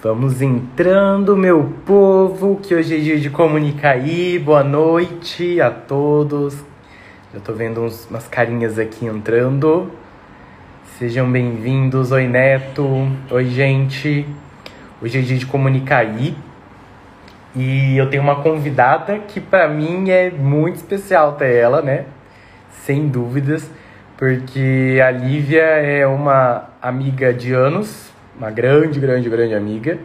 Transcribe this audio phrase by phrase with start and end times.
[0.00, 4.38] Vamos entrando, meu povo, que hoje é dia de Comunicaí.
[4.38, 6.54] Boa noite a todos.
[7.34, 9.90] Já tô vendo uns, umas carinhas aqui entrando.
[10.96, 12.12] Sejam bem-vindos.
[12.12, 13.08] Oi, Neto.
[13.28, 14.24] Oi, gente.
[15.02, 16.36] Hoje é dia de Comunicaí.
[17.56, 22.04] E eu tenho uma convidada que para mim é muito especial ter ela, né?
[22.84, 23.68] Sem dúvidas,
[24.16, 29.98] porque a Lívia é uma amiga de anos, uma grande, grande, grande amiga.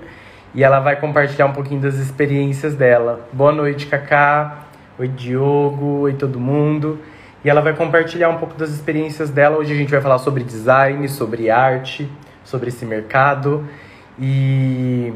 [0.56, 3.28] E ela vai compartilhar um pouquinho das experiências dela.
[3.32, 4.66] Boa noite, Cacá.
[5.00, 6.02] Oi, Diogo.
[6.02, 7.00] Oi, todo mundo.
[7.46, 9.58] E ela vai compartilhar um pouco das experiências dela.
[9.58, 12.10] Hoje a gente vai falar sobre design, sobre arte,
[12.44, 13.68] sobre esse mercado.
[14.20, 15.14] E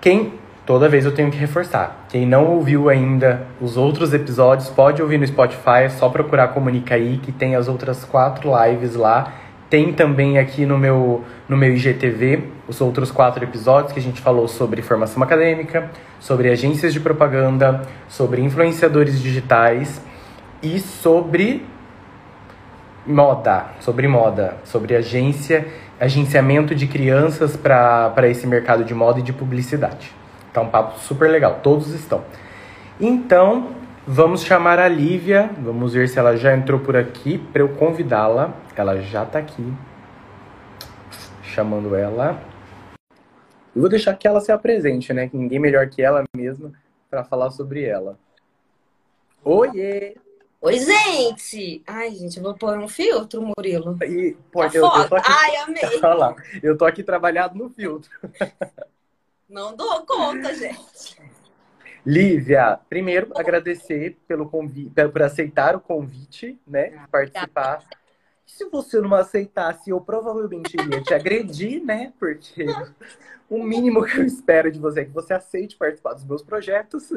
[0.00, 2.06] quem toda vez eu tenho que reforçar.
[2.08, 6.94] Quem não ouviu ainda os outros episódios, pode ouvir no Spotify, é só procurar Comunica
[6.94, 9.41] aí, que tem as outras quatro lives lá
[9.72, 14.20] tem também aqui no meu, no meu IGTV os outros quatro episódios que a gente
[14.20, 15.90] falou sobre formação acadêmica,
[16.20, 20.02] sobre agências de propaganda, sobre influenciadores digitais
[20.62, 21.64] e sobre
[23.06, 25.66] moda, sobre moda, sobre agência,
[25.98, 30.12] agenciamento de crianças para esse mercado de moda e de publicidade.
[30.52, 32.20] Tá um papo super legal, todos estão.
[33.00, 33.68] Então,
[34.06, 35.48] Vamos chamar a Lívia.
[35.60, 38.52] Vamos ver se ela já entrou por aqui para eu convidá-la.
[38.74, 39.64] Ela já está aqui.
[41.44, 42.42] Chamando ela.
[43.74, 45.28] Eu vou deixar que ela se apresente, né?
[45.28, 46.72] Que ninguém melhor que ela mesma
[47.08, 48.18] para falar sobre ela.
[49.44, 50.16] Oiê!
[50.60, 51.82] Oi, gente!
[51.86, 53.96] Ai, gente, eu vou pôr um filtro, Murilo.
[54.02, 55.32] E, pode, tá eu, eu tô aqui...
[55.32, 55.82] Ai, amei!
[56.02, 58.10] Olha lá, eu tô aqui trabalhado no filtro.
[59.48, 61.20] Não dou conta, gente.
[62.04, 67.84] Lívia, primeiro agradecer pelo convite, por aceitar o convite, né, de participar.
[68.44, 72.12] Se você não aceitasse, eu provavelmente iria te agredir, né?
[72.18, 72.66] Porque
[73.48, 77.12] o mínimo que eu espero de você é que você aceite participar dos meus projetos.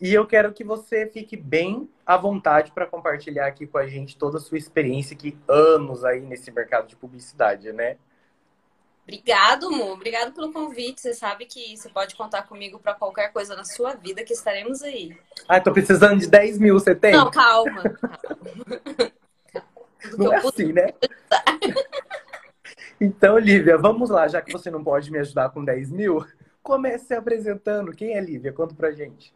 [0.00, 4.16] E eu quero que você fique bem à vontade para compartilhar aqui com a gente
[4.16, 7.96] toda a sua experiência, que anos aí nesse mercado de publicidade, né?
[9.08, 9.92] Obrigado, Mu.
[9.92, 11.00] Obrigado pelo convite.
[11.00, 14.82] Você sabe que você pode contar comigo para qualquer coisa na sua vida, que estaremos
[14.82, 15.16] aí.
[15.48, 17.12] Ah, tô precisando de 10 mil, você tem?
[17.12, 17.84] Não, calma.
[18.20, 19.16] calma.
[20.18, 20.92] Não é assim, né?
[23.00, 24.28] então, Lívia, vamos lá.
[24.28, 26.22] Já que você não pode me ajudar com 10 mil,
[26.62, 27.92] comece se apresentando.
[27.92, 28.52] Quem é Lívia?
[28.52, 29.32] Conta pra gente.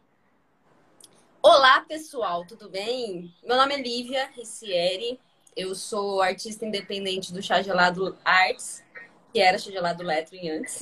[1.41, 2.45] Olá, pessoal.
[2.45, 3.33] Tudo bem?
[3.43, 5.19] Meu nome é Lívia Ricieri.
[5.57, 8.83] Eu sou artista independente do Chá Gelado Arts
[9.33, 10.79] que era Gelado Lettering antes.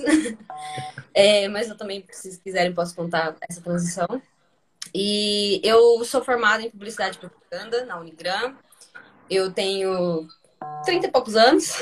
[1.16, 4.22] é, mas eu também, se quiserem, posso contar essa transição.
[4.94, 8.58] E eu sou formada em publicidade e propaganda na Unigram.
[9.30, 10.28] Eu tenho
[10.84, 11.74] 30 e poucos anos.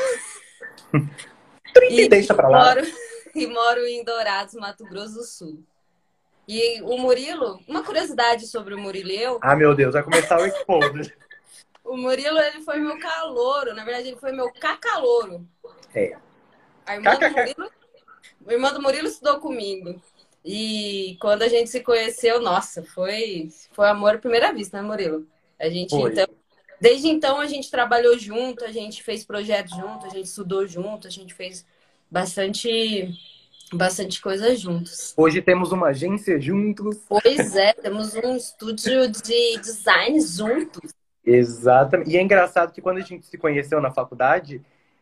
[1.73, 2.75] 30 e deixa pra lá.
[2.75, 2.87] Moro,
[3.33, 5.63] e moro em Dourados, Mato Grosso do Sul.
[6.47, 9.39] E o Murilo, uma curiosidade sobre o Murilo e eu.
[9.41, 11.13] Ah, meu Deus, vai começar o expose.
[11.83, 13.73] o Murilo, ele foi meu calouro.
[13.73, 15.47] Na verdade, ele foi meu cacalouro.
[15.95, 16.15] É.
[16.89, 17.71] A irmã do Murilo,
[18.47, 20.01] a irmã do Murilo estudou comigo.
[20.43, 25.27] E quando a gente se conheceu, nossa, foi, foi amor à primeira vista, né, Murilo?
[25.59, 26.11] A gente, foi.
[26.11, 26.25] então,
[26.81, 31.07] desde então, a gente trabalhou junto, a gente fez projetos junto, a gente estudou junto,
[31.07, 31.63] a gente fez
[32.09, 33.07] bastante
[33.71, 35.13] bastante coisa juntos.
[35.15, 36.97] Hoje temos uma agência juntos.
[37.07, 40.91] Pois é, temos um estúdio de design juntos.
[41.23, 42.09] Exatamente.
[42.09, 44.59] E é engraçado que quando a gente se conheceu na faculdade,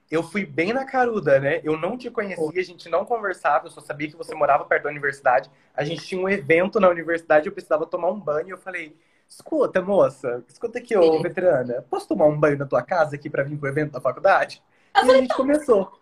[0.09, 1.59] eu fui bem na caruda, né?
[1.63, 4.83] Eu não te conhecia, a gente não conversava, eu só sabia que você morava perto
[4.83, 5.51] da universidade.
[5.73, 8.51] A gente tinha um evento na universidade, eu precisava tomar um banho.
[8.51, 8.95] Eu falei,
[9.27, 13.43] escuta, moça, escuta aqui, ô veterana, posso tomar um banho na tua casa aqui para
[13.43, 14.63] vir pro evento da faculdade?
[14.95, 15.99] Eu e a gente começou.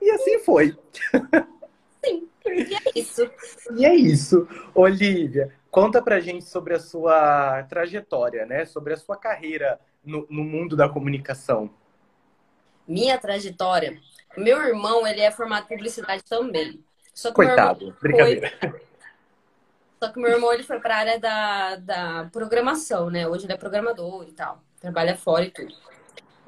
[0.00, 0.78] E assim foi.
[2.04, 3.30] Sim, e é isso.
[3.76, 4.48] E é isso.
[4.72, 8.64] Olivia, conta pra gente sobre a sua trajetória, né?
[8.64, 11.70] Sobre a sua carreira no, no mundo da comunicação
[12.90, 13.98] minha trajetória,
[14.36, 16.82] meu irmão, ele é formado em publicidade também.
[17.14, 18.52] Só que Coitado, brincadeira.
[18.60, 18.80] Foi...
[20.02, 23.28] Só que meu irmão, ele foi para a área da, da programação, né?
[23.28, 24.62] Hoje ele é programador e tal.
[24.80, 25.74] Trabalha fora e tudo.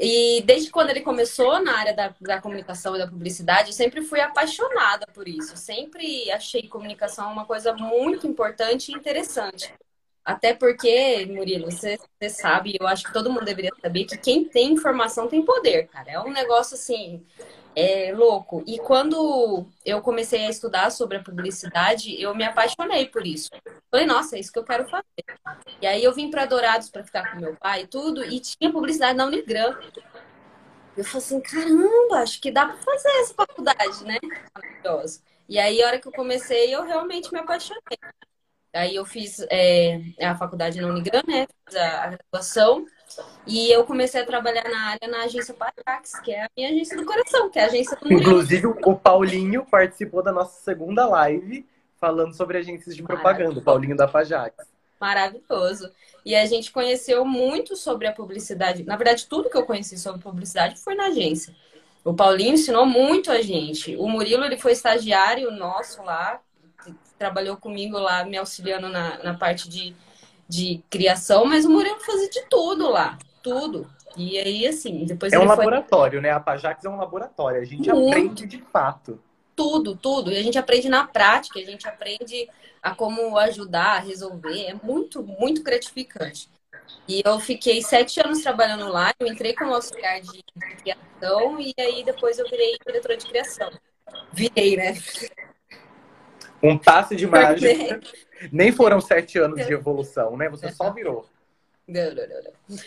[0.00, 4.02] E desde quando ele começou na área da, da comunicação e da publicidade, eu sempre
[4.02, 5.56] fui apaixonada por isso.
[5.56, 9.72] Sempre achei comunicação uma coisa muito importante e interessante.
[10.24, 14.44] Até porque, Murilo, você, você sabe, eu acho que todo mundo deveria saber que quem
[14.44, 16.12] tem informação tem poder, cara.
[16.12, 17.24] É um negócio assim,
[17.74, 18.62] é louco.
[18.66, 23.50] E quando eu comecei a estudar sobre a publicidade, eu me apaixonei por isso.
[23.90, 25.04] Falei, nossa, é isso que eu quero fazer.
[25.80, 28.70] E aí eu vim para Dourados para ficar com meu pai e tudo, e tinha
[28.70, 29.76] publicidade na Unigram.
[30.96, 34.18] Eu falei assim, caramba, acho que dá para fazer essa faculdade, né?
[34.54, 35.20] Maravilhosa.
[35.48, 37.98] E aí, a hora que eu comecei, eu realmente me apaixonei.
[38.74, 41.46] Aí eu fiz é, a faculdade na Unigran, né?
[41.66, 42.86] Fiz a, a, graduação.
[43.46, 46.96] E eu comecei a trabalhar na área na agência Pajax, que é a minha agência
[46.96, 48.22] do coração, que é a agência do Murilo.
[48.22, 51.66] Inclusive, o Paulinho participou da nossa segunda live
[52.00, 54.56] falando sobre agências de propaganda, o Paulinho da Pajax.
[54.98, 55.90] Maravilhoso.
[56.24, 58.84] E a gente conheceu muito sobre a publicidade.
[58.84, 61.54] Na verdade, tudo que eu conheci sobre publicidade foi na agência.
[62.04, 63.94] O Paulinho ensinou muito a gente.
[63.96, 66.40] O Murilo, ele foi estagiário nosso lá,
[67.22, 69.94] trabalhou comigo lá, me auxiliando na, na parte de,
[70.48, 73.88] de criação, mas o Murilo fazia de tudo lá, tudo.
[74.16, 76.30] E aí, assim, depois É um laboratório, né?
[76.32, 78.08] A Pajax é um laboratório, a gente muito.
[78.10, 79.20] aprende de fato.
[79.54, 80.32] Tudo, tudo.
[80.32, 82.48] E a gente aprende na prática, a gente aprende
[82.82, 84.66] a como ajudar, a resolver.
[84.66, 86.50] É muito, muito gratificante.
[87.06, 90.42] E eu fiquei sete anos trabalhando lá, eu entrei como auxiliar de
[90.82, 93.70] criação e aí depois eu virei diretora de criação.
[94.32, 94.94] Virei, né?
[96.62, 98.00] Um passe de mágica.
[98.50, 100.48] Nem foram sete anos de evolução, né?
[100.48, 101.26] Você só virou.
[101.86, 102.78] Não, não, não, não.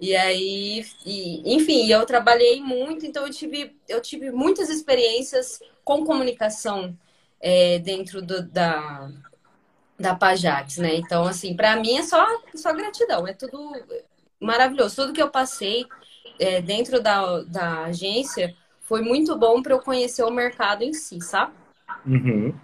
[0.00, 6.04] E aí, e, enfim, eu trabalhei muito, então eu tive, eu tive muitas experiências com
[6.04, 6.96] comunicação
[7.40, 9.10] é, dentro do, da,
[9.98, 10.96] da Pajax, né?
[10.96, 13.72] Então, assim, para mim é só, só gratidão, é tudo
[14.38, 14.96] maravilhoso.
[14.96, 15.86] Tudo que eu passei
[16.38, 21.20] é, dentro da, da agência foi muito bom para eu conhecer o mercado em si,
[21.20, 21.52] sabe?
[22.04, 22.54] Uhum.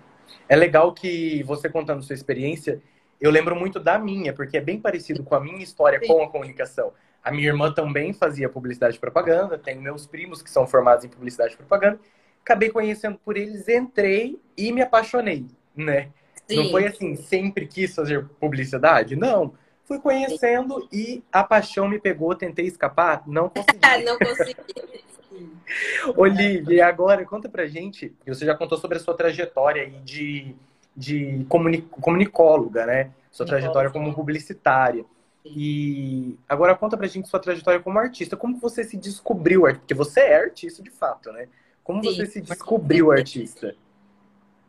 [0.52, 2.78] É legal que você contando sua experiência,
[3.18, 6.08] eu lembro muito da minha, porque é bem parecido com a minha história Sim.
[6.08, 6.92] com a comunicação.
[7.24, 11.08] A minha irmã também fazia publicidade e propaganda, tenho meus primos que são formados em
[11.08, 11.98] publicidade e propaganda.
[12.42, 16.10] Acabei conhecendo por eles, entrei e me apaixonei, né?
[16.46, 16.56] Sim.
[16.56, 19.16] Não foi assim, sempre quis fazer publicidade?
[19.16, 19.54] Não.
[19.84, 20.88] Fui conhecendo Sim.
[20.92, 23.78] e a paixão me pegou, tentei escapar, não consegui.
[24.04, 24.56] não consegui.
[26.16, 30.54] Olivia, e agora conta pra gente, você já contou sobre a sua trajetória aí de,
[30.96, 33.10] de comuni comunicóloga, né?
[33.30, 35.04] Sua trajetória como publicitária.
[35.44, 38.36] E agora conta pra gente sua trajetória como artista.
[38.36, 39.62] Como você se descobriu?
[39.62, 41.48] Porque você é artista de fato, né?
[41.82, 42.14] Como Sim.
[42.14, 43.74] você se descobriu artista?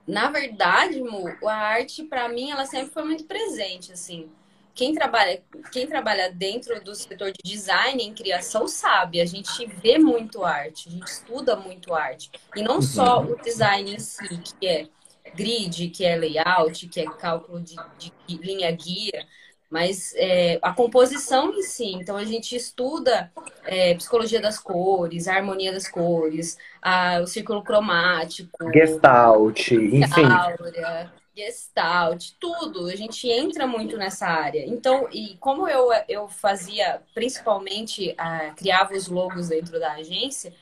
[0.07, 4.29] Na verdade, Mu, a arte para mim ela sempre foi muito presente, assim.
[4.75, 5.41] Quem trabalha,
[5.71, 10.89] quem trabalha dentro do setor de design em criação sabe, a gente vê muito arte,
[10.89, 12.31] a gente estuda muito arte.
[12.55, 13.33] E não só uhum.
[13.33, 14.27] o design em si,
[14.59, 14.87] que é
[15.35, 19.25] grid, que é layout, que é cálculo de, de linha guia,
[19.69, 21.93] mas é, a composição em si.
[21.93, 23.31] Então, a gente estuda
[23.65, 30.25] é, psicologia das cores, a harmonia das cores, a, o círculo cromático, Gestalt, enfim.
[30.25, 32.87] Áurea, Gestalt, tudo.
[32.87, 34.65] A gente entra muito nessa área.
[34.65, 38.15] Então, e como eu, eu fazia, principalmente,
[38.55, 40.53] criava os logos dentro da agência,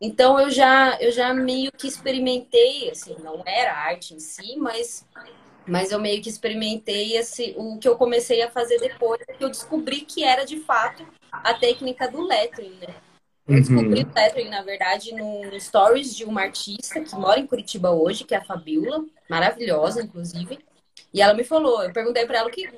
[0.00, 5.06] então eu já, eu já meio que experimentei, assim, não era arte em si, mas
[5.66, 9.48] mas eu meio que experimentei esse, o que eu comecei a fazer depois, que eu
[9.48, 12.94] descobri que era de fato a técnica do lettering, né?
[13.46, 14.10] Eu descobri uhum.
[14.10, 18.34] o lettering, na verdade, no, stories de uma artista que mora em Curitiba hoje, que
[18.34, 20.58] é a Fabiola, maravilhosa, inclusive.
[21.12, 22.68] E ela me falou, eu perguntei para ela que,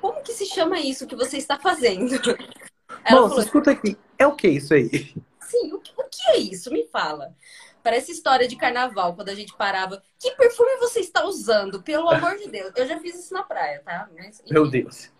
[0.00, 2.14] como que se chama isso que você está fazendo?
[3.04, 5.14] Ela Moça, falou, escuta aqui, é o que isso aí?
[5.40, 6.70] Sim, o que, o que é isso?
[6.70, 7.34] Me fala.
[7.82, 10.02] Parece história de carnaval, quando a gente parava.
[10.18, 11.82] Que perfume você está usando?
[11.82, 12.72] Pelo amor de Deus.
[12.76, 14.08] Eu já fiz isso na praia, tá?
[14.16, 15.10] Mas, Meu Deus.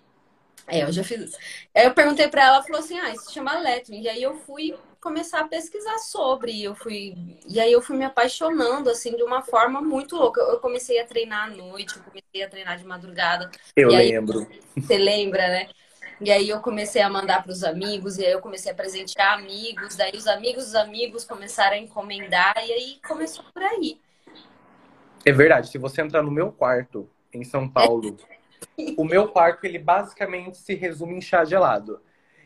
[0.66, 1.38] É, eu já fiz isso.
[1.75, 4.02] Aí eu perguntei para ela, ela falou assim: ah, isso se chama lettering.
[4.02, 6.62] E aí eu fui começar a pesquisar sobre.
[6.62, 7.14] Eu fui
[7.47, 10.40] e aí eu fui me apaixonando assim de uma forma muito louca.
[10.40, 13.50] Eu comecei a treinar à noite, eu comecei a treinar de madrugada.
[13.76, 14.47] Eu lembro.
[14.75, 15.68] você lembra, né?
[16.21, 19.35] E aí eu comecei a mandar para os amigos, e aí eu comecei a presentear
[19.35, 24.00] amigos, daí os amigos dos amigos começaram a encomendar, e aí começou por aí.
[25.26, 28.16] É verdade, se você entrar no meu quarto em São Paulo,
[28.97, 32.00] o meu quarto ele basicamente se resume em chá gelado.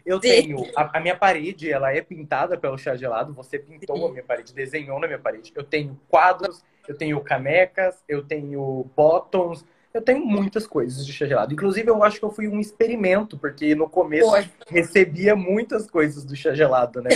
[0.04, 3.34] Eu tenho a, a, minha parede, ela é pintada pelo chá gelado.
[3.34, 5.52] Você pintou a minha parede, desenhou na minha parede.
[5.54, 11.26] Eu tenho quadros, eu tenho canecas, eu tenho bottoms, eu tenho muitas coisas de chá
[11.26, 11.52] gelado.
[11.52, 14.30] Inclusive, eu acho que eu fui um experimento, porque no começo
[14.68, 17.10] recebia muitas coisas do chá gelado, né?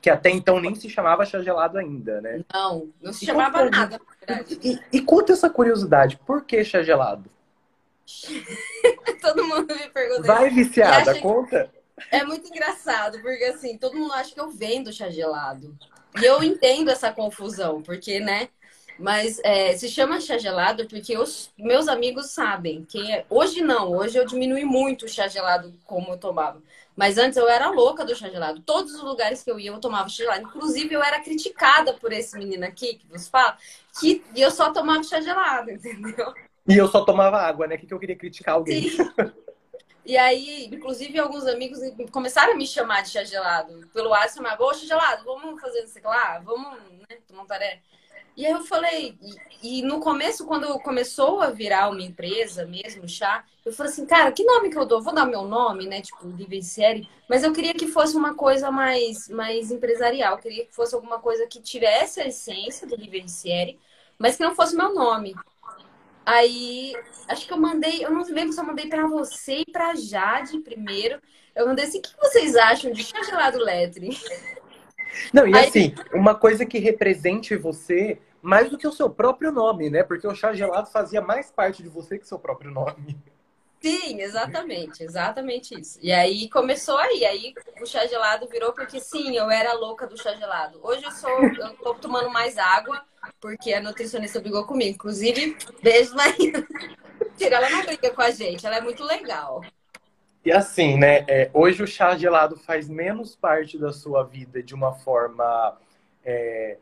[0.00, 2.44] que até então nem se chamava chá gelado ainda, né?
[2.52, 4.00] Não, não se e chamava conta, nada.
[4.62, 7.30] E, e, conta essa curiosidade, por que chá gelado?
[9.20, 10.22] todo mundo me pergunta.
[10.22, 11.70] Vai viciada, conta.
[12.10, 15.76] É muito engraçado, porque assim, todo mundo acha que eu vendo chá gelado.
[16.20, 18.48] E eu entendo essa confusão, porque, né?
[18.98, 23.92] Mas é, se chama chá gelado porque os meus amigos sabem que é, hoje não,
[23.92, 26.62] hoje eu diminui muito o chá gelado como eu tomava.
[26.96, 28.62] Mas antes eu era louca do chá gelado.
[28.62, 30.44] Todos os lugares que eu ia, eu tomava chá gelado.
[30.44, 33.58] Inclusive, eu era criticada por esse menino aqui, que você fala,
[34.00, 36.32] que eu só tomava chá gelado, entendeu?
[36.68, 37.76] E eu só tomava água, né?
[37.76, 38.90] O que, que eu queria criticar alguém?
[38.90, 39.08] Sim.
[40.06, 41.80] E aí, inclusive, alguns amigos
[42.12, 43.88] começaram a me chamar de chá gelado.
[43.92, 46.38] Pelo ar, chamavam, ô, chá gelado, vamos fazer isso lá?
[46.38, 46.78] Vamos,
[47.10, 47.82] né, tomar taré.
[48.36, 49.18] E aí eu falei,
[49.62, 54.06] e, e, no começo, quando começou a virar uma empresa mesmo, chá, eu falei assim,
[54.06, 55.02] cara, que nome que eu dou?
[55.02, 56.00] Vou dar meu nome, né?
[56.02, 57.08] Tipo, Vivenciere.
[57.28, 60.34] Mas eu queria que fosse uma coisa mais, mais empresarial.
[60.34, 63.80] Eu queria que fosse alguma coisa que tivesse a essência do Vivenciere,
[64.18, 65.34] mas que não fosse meu nome.
[66.26, 66.92] Aí,
[67.28, 70.58] acho que eu mandei, eu não lembro se eu mandei para você e para Jade
[70.58, 71.20] primeiro.
[71.54, 74.10] Eu mandei assim, o que vocês acham de chá gelado letre?
[75.32, 75.68] Não, e Aí...
[75.68, 80.02] assim, uma coisa que represente você mais do que o seu próprio nome, né?
[80.02, 83.16] Porque o chá gelado fazia mais parte de você que seu próprio nome.
[83.80, 85.98] Sim, exatamente, exatamente isso.
[86.02, 90.20] E aí começou aí, aí o chá gelado virou porque sim, eu era louca do
[90.20, 90.80] chá gelado.
[90.82, 93.04] Hoje eu sou, eu tô tomando mais água
[93.40, 94.94] porque a nutricionista brigou comigo.
[94.94, 96.66] Inclusive, beijo Maria.
[97.40, 99.62] Ela não briga com a gente, ela é muito legal.
[100.44, 101.24] E assim, né?
[101.28, 105.76] É, hoje o chá gelado faz menos parte da sua vida de uma forma
[106.24, 106.78] é,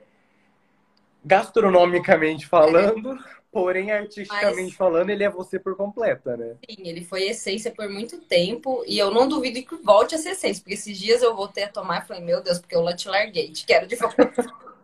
[1.25, 3.19] gastronomicamente falando,
[3.55, 4.75] porém artisticamente Mas...
[4.75, 6.57] falando, ele é você por completa, né?
[6.69, 10.31] Sim, ele foi essência por muito tempo e eu não duvido que volte a ser
[10.31, 13.09] essência, porque esses dias eu voltei a tomar e falei, meu Deus, porque eu te
[13.09, 14.33] larguei, te quero de volta.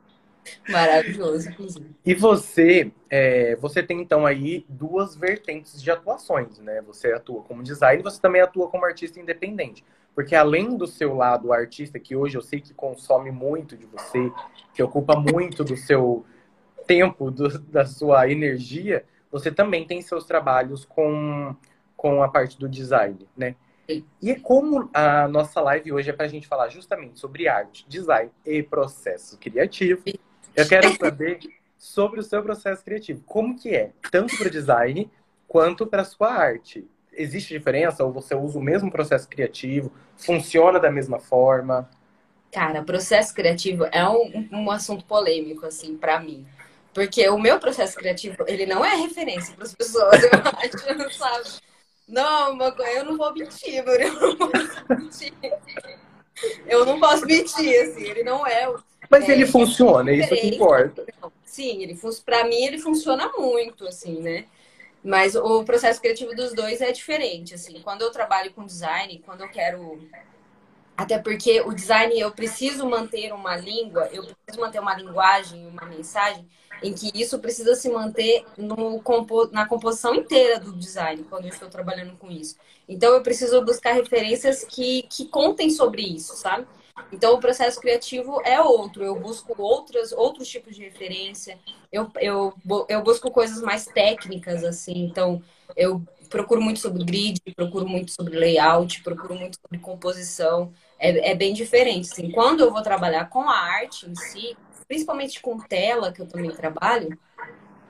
[0.69, 1.91] Maravilhoso, inclusive.
[2.07, 6.81] E você, é, você tem então aí duas vertentes de atuações, né?
[6.83, 9.85] Você atua como designer e você também atua como artista independente.
[10.15, 14.31] Porque além do seu lado artista, que hoje eu sei que consome muito de você,
[14.73, 16.25] que ocupa muito do seu
[16.91, 21.55] tempo, do, da sua energia, você também tem seus trabalhos com,
[21.97, 23.55] com a parte do design, né?
[24.21, 27.87] E é como a nossa live hoje é para a gente falar justamente sobre arte,
[27.89, 30.03] design e processo criativo.
[30.57, 31.39] Eu quero saber
[31.79, 33.23] sobre o seu processo criativo.
[33.25, 35.09] Como que é, tanto para o design
[35.47, 36.85] quanto para a sua arte?
[37.13, 39.93] Existe diferença ou você usa o mesmo processo criativo?
[40.17, 41.89] Funciona da mesma forma?
[42.53, 46.45] Cara, processo criativo é um, um assunto polêmico, assim, para mim.
[47.01, 51.49] Porque o meu processo criativo, ele não é referência para as pessoas, eu acho, sabe?
[52.07, 55.33] Não, eu não vou mentir, eu não posso mentir.
[56.67, 58.71] Eu não posso mentir, assim, ele não é
[59.09, 61.07] mas é, ele funciona, é isso que importa.
[61.43, 64.45] Sim, ele para mim ele funciona muito, assim, né?
[65.03, 67.81] Mas o processo criativo dos dois é diferente, assim.
[67.81, 70.07] Quando eu trabalho com design, quando eu quero
[71.01, 75.87] até porque o design eu preciso manter uma língua, eu preciso manter uma linguagem, uma
[75.87, 76.47] mensagem
[76.83, 79.03] em que isso precisa se manter no,
[79.51, 82.57] na composição inteira do design, quando eu estou trabalhando com isso.
[82.87, 86.67] Então eu preciso buscar referências que, que contem sobre isso, sabe?
[87.11, 89.03] Então, o processo criativo é outro.
[89.03, 91.59] Eu busco outras, outros tipos de referência.
[91.91, 92.53] Eu, eu,
[92.89, 95.07] eu busco coisas mais técnicas, assim.
[95.07, 95.43] Então,
[95.75, 100.73] eu procuro muito sobre grid, procuro muito sobre layout, procuro muito sobre composição.
[101.01, 102.31] É, é bem diferente, assim.
[102.31, 106.51] Quando eu vou trabalhar com a arte em si, principalmente com tela, que eu também
[106.51, 107.19] trabalho,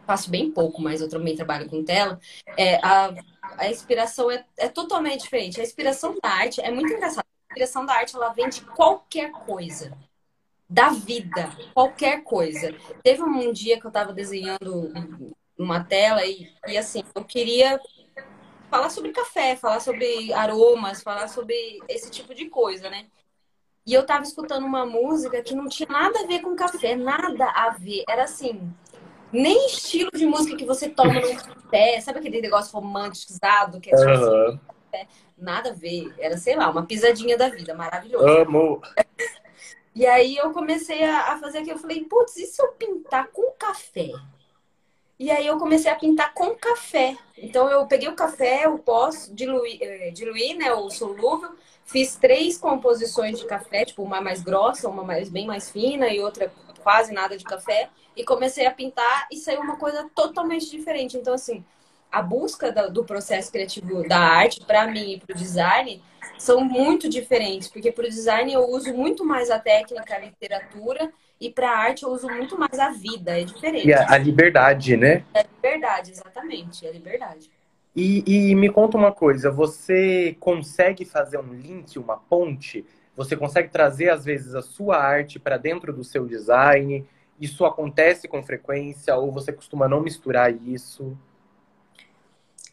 [0.07, 2.21] faço bem pouco, mas eu também trabalho com tela,
[2.57, 3.13] é, a,
[3.59, 5.61] a inspiração é, é totalmente diferente.
[5.61, 9.97] A inspiração da arte é muito engraçada direção da arte, ela vem de qualquer coisa.
[10.69, 12.73] Da vida, qualquer coisa.
[13.03, 14.93] Teve um dia que eu estava desenhando
[15.59, 17.81] uma tela e, e, assim, eu queria
[18.71, 23.07] falar sobre café, falar sobre aromas, falar sobre esse tipo de coisa, né?
[23.85, 27.47] E eu tava escutando uma música que não tinha nada a ver com café, nada
[27.47, 28.05] a ver.
[28.09, 28.73] Era assim,
[29.33, 33.97] nem estilo de música que você toma no café, sabe aquele negócio romantizado que é
[33.97, 34.47] tipo uhum.
[34.95, 36.15] assim, nada a ver.
[36.19, 38.27] Era, sei lá, uma pisadinha da vida, maravilhoso.
[38.27, 38.81] Amo!
[39.95, 41.77] E aí eu comecei a, fazer aquilo.
[41.77, 44.11] Eu falei, putz, e se eu pintar com café?
[45.21, 47.15] E aí eu comecei a pintar com café.
[47.37, 52.57] Então eu peguei o café, o pó, diluí, eh, diluí né, o solúvel, fiz três
[52.57, 56.51] composições de café, tipo uma mais grossa, uma mais, bem mais fina e outra
[56.83, 57.91] quase nada de café.
[58.17, 61.19] E comecei a pintar e saiu uma coisa totalmente diferente.
[61.19, 61.63] Então, assim,
[62.11, 66.03] a busca do processo criativo da arte, para mim e para o design,
[66.39, 71.13] são muito diferentes, porque para o design eu uso muito mais a técnica, a literatura,
[71.41, 73.87] e para a arte eu uso muito mais a vida, é diferente.
[73.87, 75.25] E a, a liberdade, né?
[75.33, 77.51] É a liberdade, exatamente, é a liberdade.
[77.95, 82.85] E, e me conta uma coisa, você consegue fazer um link, uma ponte?
[83.17, 87.05] Você consegue trazer, às vezes, a sua arte para dentro do seu design?
[87.41, 91.17] Isso acontece com frequência ou você costuma não misturar isso?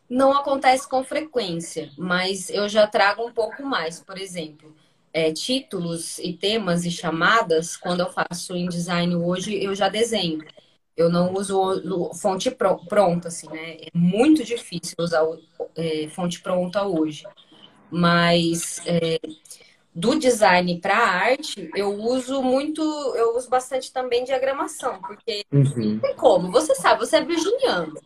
[0.09, 3.99] Não acontece com frequência, mas eu já trago um pouco mais.
[3.99, 4.73] Por exemplo,
[5.13, 10.45] é, títulos e temas e chamadas, quando eu faço em design hoje, eu já desenho.
[10.95, 13.73] Eu não uso fonte pronta, assim, né?
[13.81, 15.23] É muito difícil usar
[15.75, 17.23] é, fonte pronta hoje.
[17.91, 19.19] Mas é,
[19.97, 22.81] do design para arte, eu uso muito,
[23.15, 25.63] eu uso bastante também diagramação, porque uhum.
[25.75, 27.99] não tem como, você sabe, você é virginiano.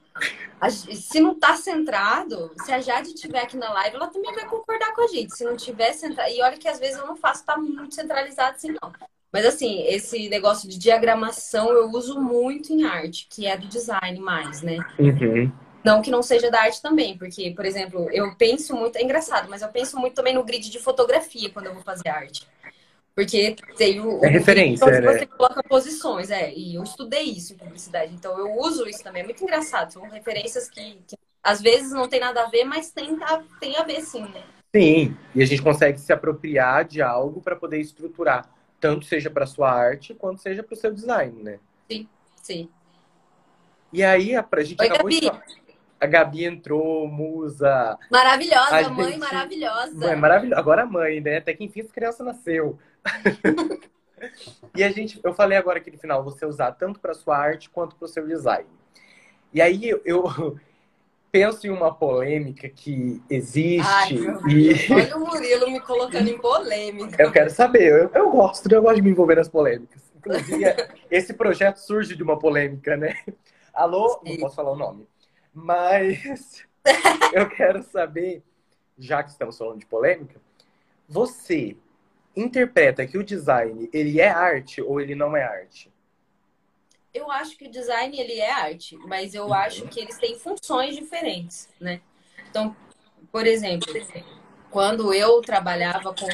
[0.69, 4.93] Se não tá centrado, se a Jade estiver aqui na live, ela também vai concordar
[4.93, 5.36] com a gente.
[5.36, 8.55] Se não tiver centrado, e olha que às vezes eu não faço, tá muito centralizado
[8.55, 8.93] assim, não.
[9.33, 14.17] Mas assim, esse negócio de diagramação eu uso muito em arte, que é do design
[14.21, 14.77] mais, né?
[14.98, 15.51] Uhum.
[15.83, 19.50] Não que não seja da arte também, porque, por exemplo, eu penso muito, é engraçado,
[19.50, 22.47] mas eu penso muito também no grid de fotografia quando eu vou fazer arte.
[23.15, 24.23] Porque tem o.
[24.23, 25.13] É referência, onde né?
[25.13, 26.53] Você coloca posições, é.
[26.53, 29.21] E eu estudei isso em publicidade, então eu uso isso também.
[29.21, 29.91] É muito engraçado.
[29.91, 33.17] São referências que, que às vezes não tem nada a ver, mas tem,
[33.59, 34.43] tem a ver sim, né?
[34.73, 39.45] Sim, e a gente consegue se apropriar de algo para poder estruturar, tanto seja para
[39.45, 41.59] sua arte quanto seja para o seu design, né?
[41.89, 42.07] Sim,
[42.41, 42.69] sim.
[43.91, 45.19] E aí, a, a gente Oi, acabou Gabi.
[45.19, 45.61] de
[46.01, 47.96] a Gabi entrou, musa.
[48.10, 49.20] Maravilhosa, a mãe gente...
[49.20, 49.96] maravilhosa.
[49.96, 50.60] Mãe maravilhosa.
[50.60, 51.38] Agora mãe, né?
[51.38, 52.79] Até que enfim essa criança nasceu.
[54.75, 57.70] e a gente, eu falei agora aqui no final, você usar tanto para sua arte
[57.70, 58.67] quanto para o seu design.
[59.53, 60.58] E aí eu, eu
[61.31, 63.88] penso em uma polêmica que existe.
[63.88, 64.13] Ai,
[64.50, 64.74] e...
[64.91, 67.22] Olha o Murilo me colocando em polêmica.
[67.22, 70.01] Eu quero saber, eu, eu gosto, eu gosto de me envolver nas polêmicas.
[70.17, 70.65] Inclusive,
[71.12, 73.15] esse projeto surge de uma polêmica, né?
[73.72, 74.31] Alô, Sim.
[74.31, 75.11] não posso falar o nome.
[75.53, 76.65] Mas
[77.34, 78.43] eu quero saber,
[78.98, 80.39] já que estamos falando de polêmica,
[81.08, 81.75] você
[82.36, 85.91] interpreta que o design ele é arte ou ele não é arte?
[87.13, 89.53] Eu acho que o design ele é arte, mas eu uhum.
[89.53, 92.00] acho que eles têm funções diferentes, né?
[92.50, 92.75] Então,
[93.31, 93.93] por exemplo,
[94.70, 96.27] quando eu trabalhava com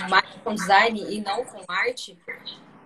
[0.43, 2.17] com design e não com arte,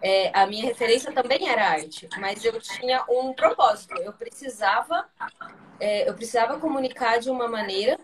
[0.01, 3.95] é, a minha referência também era arte, mas eu tinha um propósito.
[4.01, 5.05] Eu precisava,
[5.79, 7.99] é, eu precisava comunicar de uma maneira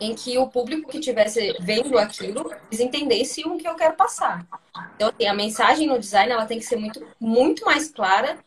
[0.00, 4.44] em que o público que estivesse vendo aquilo entendesse o que eu quero passar.
[4.96, 8.38] Então, assim, a mensagem no design ela tem que ser muito, muito mais clara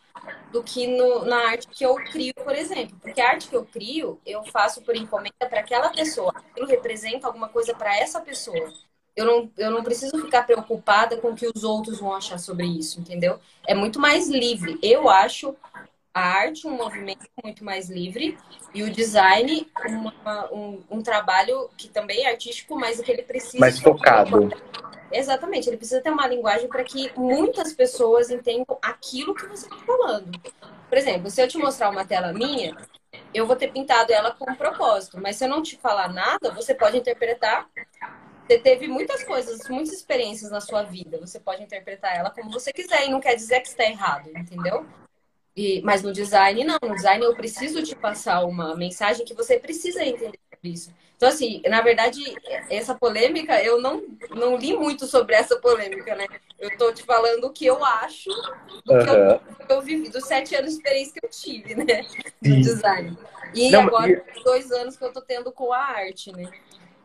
[0.52, 2.98] do que no, na arte que eu crio, por exemplo.
[3.02, 6.34] Porque a arte que eu crio, eu faço por encomenda para aquela pessoa.
[6.36, 8.74] Aquilo representa alguma coisa para essa pessoa
[9.18, 12.68] eu não, eu não preciso ficar preocupada com o que os outros vão achar sobre
[12.68, 13.40] isso, entendeu?
[13.68, 14.78] É muito mais livre.
[14.80, 15.56] Eu acho
[16.14, 18.38] a arte um movimento muito mais livre
[18.76, 23.60] e o design uma, um, um trabalho que também é artístico, mas que ele precisa.
[23.60, 24.50] Mais focado.
[25.12, 29.78] Exatamente, ele precisa ter uma linguagem para que muitas pessoas entendam aquilo que você está
[29.78, 30.40] falando.
[30.88, 32.76] Por exemplo, se eu te mostrar uma tela minha,
[33.34, 36.52] eu vou ter pintado ela com um propósito, mas se eu não te falar nada,
[36.52, 37.68] você pode interpretar
[38.48, 41.20] você teve muitas coisas, muitas experiências na sua vida.
[41.20, 44.86] Você pode interpretar ela como você quiser e não quer dizer que está errado, entendeu?
[45.56, 46.78] E, mas no design, não.
[46.82, 50.94] No design, eu preciso te passar uma mensagem que você precisa entender isso.
[51.18, 52.22] Então, assim, na verdade,
[52.70, 56.28] essa polêmica, eu não, não li muito sobre essa polêmica, né?
[56.60, 58.30] Eu estou te falando o que eu acho
[58.86, 59.04] do uhum.
[59.04, 62.06] que, eu, que eu vivi, dos sete anos de experiência que eu tive, né?
[62.42, 62.62] No Sim.
[62.62, 63.18] design.
[63.54, 66.52] E não, agora, dois anos que eu estou tendo com a arte, né?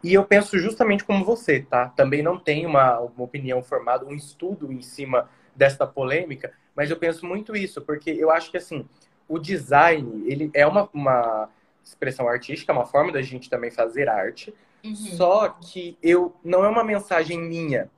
[0.03, 1.88] E eu penso justamente como você, tá?
[1.88, 6.97] Também não tenho uma, uma opinião formada, um estudo em cima desta polêmica, mas eu
[6.97, 8.87] penso muito isso, porque eu acho que, assim,
[9.29, 11.49] o design, ele é uma, uma
[11.85, 14.53] expressão artística, é uma forma da gente também fazer arte,
[14.85, 14.95] uhum.
[14.95, 17.88] só que eu não é uma mensagem minha.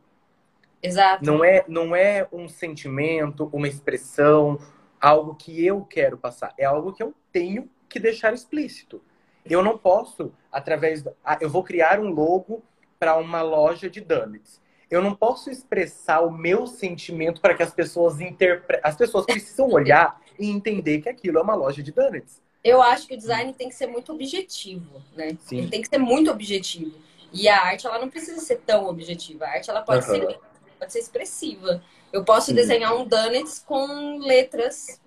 [0.83, 1.25] Exato.
[1.25, 4.59] Não é, não é um sentimento, uma expressão,
[5.01, 6.53] algo que eu quero passar.
[6.59, 9.03] É algo que eu tenho que deixar explícito.
[9.45, 11.03] Eu não posso, através.
[11.03, 11.13] Do...
[11.41, 12.63] Eu vou criar um logo
[12.99, 14.61] para uma loja de donuts.
[14.91, 18.89] Eu não posso expressar o meu sentimento para que as pessoas interpretem.
[18.89, 22.43] As pessoas precisam olhar e entender que aquilo é uma loja de donuts.
[22.63, 25.37] Eu acho que o design tem que ser muito objetivo, né?
[25.41, 25.59] Sim.
[25.59, 26.97] Ele tem que ser muito objetivo.
[27.33, 29.45] E a arte, ela não precisa ser tão objetiva.
[29.45, 30.15] A arte, ela pode, uhum.
[30.15, 30.41] ser,
[30.79, 31.83] pode ser expressiva.
[32.13, 32.55] Eu posso Sim.
[32.55, 35.01] desenhar um donuts com letras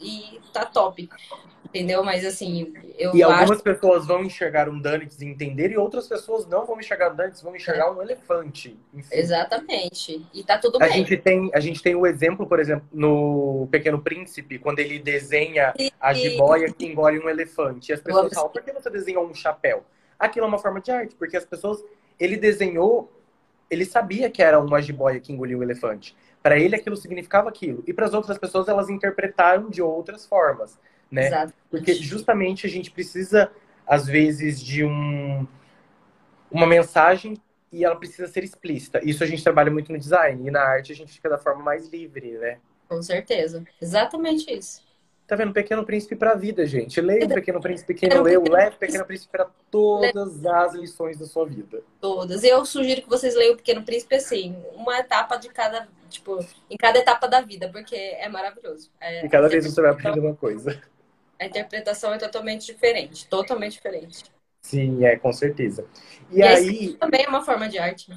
[0.00, 1.08] e tá top
[1.74, 2.04] entendeu?
[2.04, 3.62] Mas assim, eu E algumas acho...
[3.62, 7.42] pessoas vão enxergar um Danix e entender, e outras pessoas não vão enxergar um Danix,
[7.42, 7.90] vão enxergar é.
[7.90, 8.78] um elefante.
[8.94, 9.08] Enfim.
[9.10, 10.24] Exatamente.
[10.32, 10.98] E tá tudo a bem.
[10.98, 15.00] Gente tem, a gente tem o um exemplo, por exemplo, no Pequeno Príncipe, quando ele
[15.00, 15.92] desenha e...
[16.00, 17.90] a jiboia que engole um elefante.
[17.90, 19.84] E as pessoas falam, por que você desenhou um chapéu?
[20.16, 21.82] Aquilo é uma forma de arte, porque as pessoas.
[22.16, 23.12] Ele desenhou,
[23.68, 26.16] ele sabia que era uma jiboia que engoliu um elefante.
[26.44, 27.82] Para ele, aquilo significava aquilo.
[27.88, 30.78] E para as outras pessoas, elas interpretaram de outras formas
[31.10, 31.26] né?
[31.26, 31.54] Exatamente.
[31.70, 33.50] Porque justamente a gente precisa
[33.86, 35.46] às vezes, de um,
[36.50, 37.36] uma mensagem
[37.70, 39.00] e ela precisa ser explícita.
[39.04, 40.46] Isso a gente trabalha muito no design.
[40.46, 42.58] E na arte a gente fica da forma mais livre, né?
[42.88, 43.64] Com certeza.
[43.80, 44.82] Exatamente isso.
[45.26, 45.54] Tá vendo?
[45.54, 47.00] Pequeno Príncipe pra vida, gente.
[47.00, 51.18] Leia o Pequeno Príncipe, quem não leu, leve o Pequeno Príncipe para todas as lições
[51.18, 51.82] da sua vida.
[51.98, 52.44] Todas.
[52.44, 56.76] Eu sugiro que vocês leiam o Pequeno Príncipe assim, uma etapa de cada, tipo, em
[56.76, 58.90] cada etapa da vida, porque é maravilhoso.
[59.00, 60.78] É, e cada vez você vai aprender uma coisa.
[61.40, 64.24] A interpretação é totalmente diferente, totalmente diferente.
[64.60, 65.84] Sim, é, com certeza.
[66.30, 66.94] E, e aí.
[66.94, 68.08] também é uma forma de arte.
[68.08, 68.16] Né?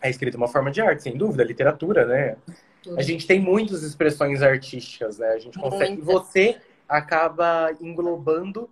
[0.00, 2.36] A escrita é uma forma de arte, sem dúvida, literatura, né?
[2.84, 2.98] Tudo.
[2.98, 5.28] A gente tem muitas expressões artísticas, né?
[5.28, 5.96] A gente consegue.
[5.96, 6.04] Muita.
[6.04, 8.68] Você acaba englobando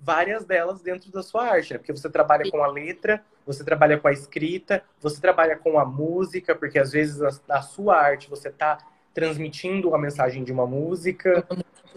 [0.00, 1.78] várias delas dentro da sua arte, né?
[1.78, 5.84] Porque você trabalha com a letra, você trabalha com a escrita, você trabalha com a
[5.84, 8.78] música, porque às vezes a, sua arte você está
[9.14, 11.46] transmitindo a mensagem de uma música.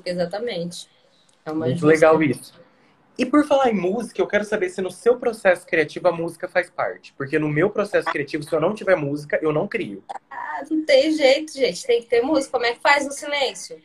[0.06, 0.88] Exatamente.
[1.44, 2.54] É Muito legal isso.
[3.18, 6.50] E por falar em música, eu quero saber se no seu processo criativo a música
[6.50, 7.14] faz parte.
[7.14, 10.04] Porque no meu processo criativo, se eu não tiver música, eu não crio.
[10.30, 11.86] Ah, não tem jeito, gente.
[11.86, 12.52] Tem que ter música.
[12.52, 13.82] Como é que faz no silêncio?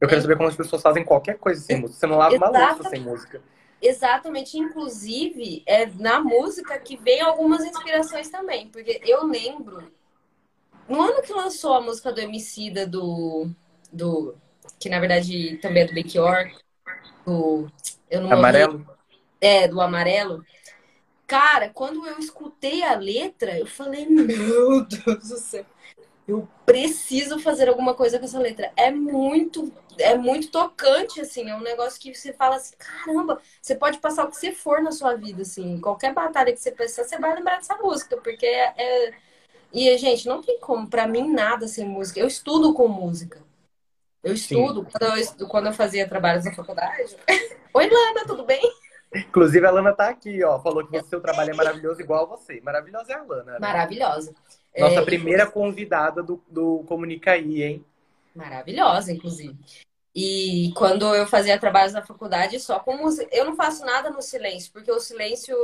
[0.00, 2.00] Eu quero saber como as pessoas fazem qualquer coisa sem música.
[2.00, 2.60] Você não lava Exatamente.
[2.60, 3.42] uma louça sem música.
[3.80, 4.58] Exatamente.
[4.58, 8.68] Inclusive, é na música que vem algumas inspirações também.
[8.68, 9.92] Porque eu lembro,
[10.88, 13.48] no ano que lançou a música do Emicida, do...
[13.92, 14.34] do
[14.78, 16.50] que na verdade também é do Belchior,
[17.24, 17.70] do
[18.12, 18.78] eu não amarelo?
[18.78, 18.86] Morri.
[19.40, 20.44] É, do amarelo.
[21.26, 25.64] Cara, quando eu escutei a letra, eu falei, meu Deus do céu.
[26.28, 28.70] Eu preciso fazer alguma coisa com essa letra.
[28.76, 31.48] É muito, é muito tocante, assim.
[31.48, 34.82] É um negócio que você fala assim, caramba, você pode passar o que você for
[34.82, 35.80] na sua vida, assim.
[35.80, 38.74] Qualquer batalha que você pensar, você vai lembrar dessa música, porque é...
[38.76, 39.14] é...
[39.72, 42.20] E, gente, não tem como, para mim, nada sem música.
[42.20, 43.42] Eu estudo com música.
[44.22, 47.16] Eu estudo, quando eu, quando eu fazia trabalhos na faculdade.
[47.74, 48.62] Oi, Lana, tudo bem?
[49.14, 50.60] Inclusive, a Lana tá aqui, ó.
[50.60, 52.60] Falou que o seu trabalho é maravilhoso igual a você.
[52.60, 53.52] Maravilhosa é a Lana.
[53.52, 53.58] Né?
[53.58, 54.32] Maravilhosa.
[54.78, 57.84] Nossa é, primeira convidada do, do Comunicaí, hein?
[58.34, 59.58] Maravilhosa, inclusive.
[60.14, 63.28] E quando eu fazia trabalhos na faculdade, só com música.
[63.32, 65.56] Eu não faço nada no silêncio, porque o silêncio,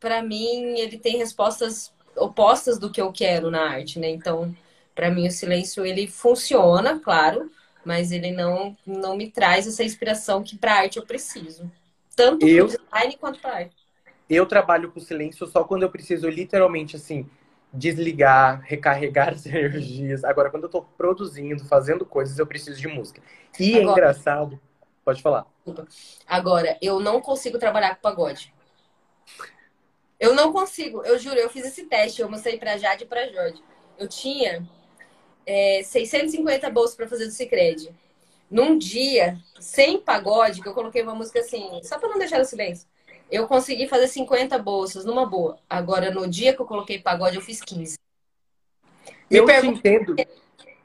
[0.00, 4.08] para mim, ele tem respostas opostas do que eu quero na arte, né?
[4.08, 4.56] Então,
[4.94, 7.50] para mim, o silêncio, ele funciona, claro,
[7.86, 11.70] mas ele não, não me traz essa inspiração que para arte eu preciso.
[12.16, 13.76] Tanto eu, para design quanto para arte.
[14.28, 17.30] Eu trabalho com silêncio só quando eu preciso literalmente assim
[17.72, 20.24] desligar, recarregar as energias.
[20.24, 23.22] Agora, quando eu estou produzindo, fazendo coisas, eu preciso de música.
[23.58, 24.60] E é Agora, é engraçado.
[25.04, 25.46] Pode falar.
[26.26, 28.52] Agora, eu não consigo trabalhar com pagode.
[30.18, 33.28] Eu não consigo, eu juro, eu fiz esse teste, eu mostrei pra Jade e pra
[33.28, 33.62] Jorge.
[33.96, 34.66] Eu tinha
[35.46, 37.90] é, 650 bolsas para fazer do Cicred.
[38.50, 42.44] Num dia, sem pagode, que eu coloquei uma música assim, só para não deixar no
[42.44, 42.86] silêncio,
[43.30, 45.58] eu consegui fazer 50 bolsas numa boa.
[45.68, 47.96] Agora, no dia que eu coloquei pagode, eu fiz 15.
[49.30, 49.80] Me eu pergunto...
[49.80, 50.16] te entendo.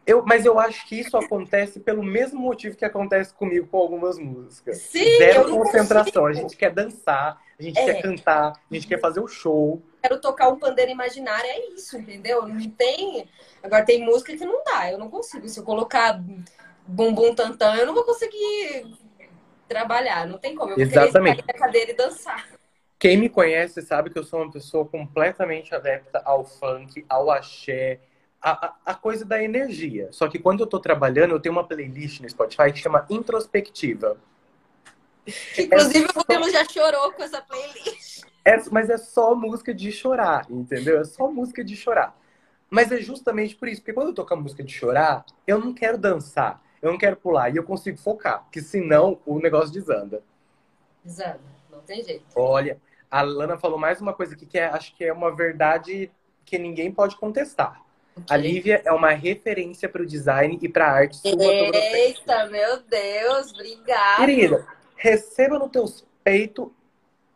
[0.05, 4.17] Eu, mas eu acho que isso acontece pelo mesmo motivo que acontece comigo com algumas
[4.17, 4.77] músicas.
[4.77, 6.25] Sim, Zero concentração.
[6.25, 7.85] A gente quer dançar, a gente é.
[7.85, 9.81] quer cantar, a gente quer fazer o show.
[10.01, 12.47] Quero tocar um pandeiro imaginário, é isso, entendeu?
[12.47, 13.29] Não tem.
[13.61, 15.47] Agora tem música que não dá, eu não consigo.
[15.47, 16.19] Se eu colocar
[16.87, 18.97] bumbum tantã, eu não vou conseguir
[19.67, 20.71] trabalhar, não tem como.
[20.71, 21.43] Eu Exatamente.
[21.47, 22.49] na cadeira e dançar.
[22.97, 27.99] Quem me conhece sabe que eu sou uma pessoa completamente adepta ao funk, ao axé,
[28.41, 30.09] a, a, a coisa da energia.
[30.11, 34.17] Só que quando eu tô trabalhando, eu tenho uma playlist no Spotify que chama Introspectiva.
[35.57, 38.23] Inclusive, é o Murilo já chorou com essa playlist.
[38.43, 40.99] É, mas é só música de chorar, entendeu?
[40.99, 42.17] É só música de chorar.
[42.69, 45.73] Mas é justamente por isso, porque quando eu toco a música de chorar, eu não
[45.73, 50.23] quero dançar, eu não quero pular, e eu consigo focar, porque senão o negócio desanda.
[51.03, 52.25] Desanda, não tem jeito.
[52.35, 52.79] Olha,
[53.09, 56.09] a Lana falou mais uma coisa aqui que é, acho que é uma verdade
[56.45, 57.81] que ninguém pode contestar.
[58.15, 58.25] Okay.
[58.29, 62.81] A Lívia é uma referência para o design e para a arte sua Eita, meu
[62.83, 64.17] Deus, obrigada.
[64.17, 64.67] Querida,
[65.01, 66.69] receba no teus peitos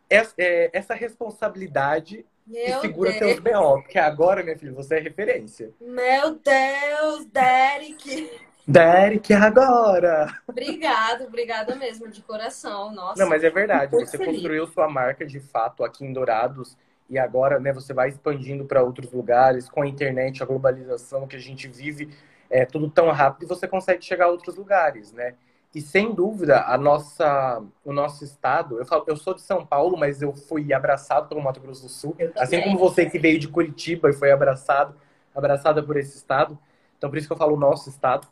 [0.08, 3.20] é, essa responsabilidade meu e segura Deus.
[3.20, 3.82] teus B.O.
[3.82, 5.72] Porque agora, minha filha, você é referência.
[5.80, 8.30] Meu Deus, Derek!
[8.68, 10.40] Derek, agora!
[10.46, 12.92] Obrigado, obrigada mesmo, de coração.
[12.92, 13.20] Nossa.
[13.20, 13.90] Não, mas é verdade.
[13.90, 14.34] Você feliz.
[14.34, 16.76] construiu sua marca de fato aqui em Dourados
[17.10, 21.36] e agora, né, você vai expandindo para outros lugares com a internet, a globalização que
[21.36, 22.10] a gente vive,
[22.48, 25.34] é tudo tão rápido e você consegue chegar a outros lugares, né?
[25.76, 29.94] E sem dúvida, a nossa, o nosso estado, eu, falo, eu sou de São Paulo,
[29.94, 33.46] mas eu fui abraçado pelo Mato Grosso do Sul, assim como você que veio de
[33.46, 34.94] Curitiba e foi abraçado,
[35.34, 36.58] abraçada por esse estado.
[36.96, 38.26] Então, por isso que eu falo o nosso estado.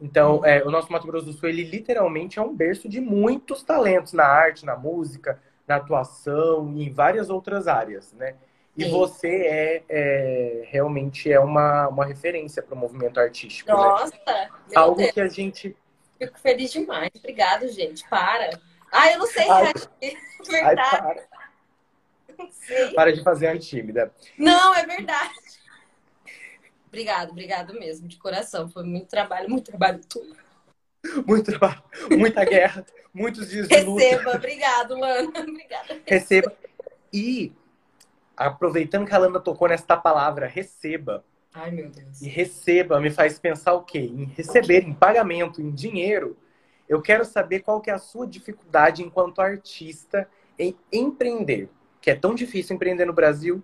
[0.00, 3.62] Então, é, o nosso Mato Grosso do Sul, ele literalmente é um berço de muitos
[3.62, 8.34] talentos na arte, na música, na atuação e em várias outras áreas, né?
[8.76, 8.90] E Sim.
[8.90, 13.70] você é, é, realmente é uma, uma referência para o movimento artístico.
[13.70, 13.76] Né?
[13.76, 14.14] Nossa!
[14.26, 14.48] Né?
[14.74, 15.12] Algo Deus.
[15.12, 15.76] que a gente.
[16.18, 17.10] Fico feliz demais.
[17.16, 18.06] Obrigado, gente.
[18.08, 18.58] Para.
[18.90, 19.72] Ah, eu não sei ai,
[20.46, 20.90] verdade.
[20.90, 21.28] Ai, para.
[22.38, 22.94] Não sei.
[22.94, 24.12] Para de fazer a tímida.
[24.36, 25.34] Não, é verdade.
[26.86, 28.68] Obrigado, obrigado mesmo, de coração.
[28.68, 30.34] Foi muito trabalho, muito trabalho tudo.
[31.26, 34.02] Muito trabalho, muita guerra, muitos dias de luta.
[34.02, 35.30] Receba, obrigado, Lana.
[35.38, 36.00] Obrigada.
[36.04, 36.52] Receba.
[37.12, 37.52] E
[38.36, 41.24] aproveitando que a Lana tocou nesta palavra, receba.
[41.54, 42.20] Ai, meu Deus.
[42.20, 44.00] E receba me faz pensar o quê?
[44.00, 46.36] Em receber, em pagamento, em dinheiro.
[46.88, 51.68] Eu quero saber qual que é a sua dificuldade enquanto artista em empreender.
[52.00, 53.62] Que é tão difícil empreender no Brasil.